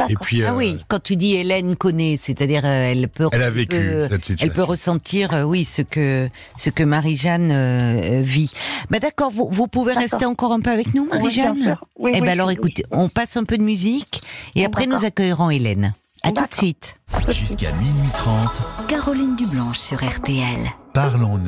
Et 0.08 0.14
puis, 0.20 0.42
Ah 0.44 0.50
euh, 0.52 0.56
oui, 0.56 0.78
quand 0.88 1.02
tu 1.02 1.16
dis 1.16 1.34
Hélène 1.36 1.76
connaît, 1.76 2.16
c'est-à-dire 2.16 2.64
euh, 2.64 2.90
elle 2.90 3.08
peut, 3.08 3.28
elle 3.32 3.42
a 3.42 3.50
vécu 3.50 3.76
cette 4.08 4.24
situation. 4.24 4.46
elle 4.46 4.52
peut 4.52 4.62
ressentir, 4.62 5.32
euh, 5.32 5.42
oui, 5.42 5.64
ce 5.64 5.82
que 5.82 6.28
ce 6.56 6.70
que 6.70 6.82
Marie-Jeanne 6.82 7.50
euh, 7.68 8.22
vit. 8.22 8.52
Bah 8.90 8.98
d'accord, 8.98 9.30
vous, 9.30 9.48
vous 9.50 9.66
pouvez 9.66 9.92
rester 9.94 10.24
encore 10.24 10.52
un 10.52 10.60
peu 10.60 10.70
avec 10.70 10.94
nous, 10.94 11.06
Marie-Jeanne. 11.06 11.78
Oui, 11.98 12.10
eh 12.12 12.16
oui, 12.16 12.20
ben 12.20 12.28
alors, 12.30 12.48
oui, 12.48 12.54
écoutez, 12.54 12.84
oui. 12.90 12.98
on 12.98 13.08
passe 13.08 13.36
un 13.36 13.44
peu 13.44 13.58
de 13.58 13.62
musique 13.62 14.22
et 14.54 14.64
après 14.64 14.86
nous 14.86 15.04
accueillerons 15.04 15.50
Hélène. 15.50 15.94
À 16.24 16.32
tout 16.32 16.44
de 16.44 16.54
suite. 16.54 16.96
Jusqu'à 17.28 17.72
minuit 17.72 18.10
30, 18.12 18.88
Caroline 18.88 19.36
Dublanche 19.36 19.78
sur 19.78 19.98
RTL. 20.04 20.68
parlons-nous. 20.92 21.44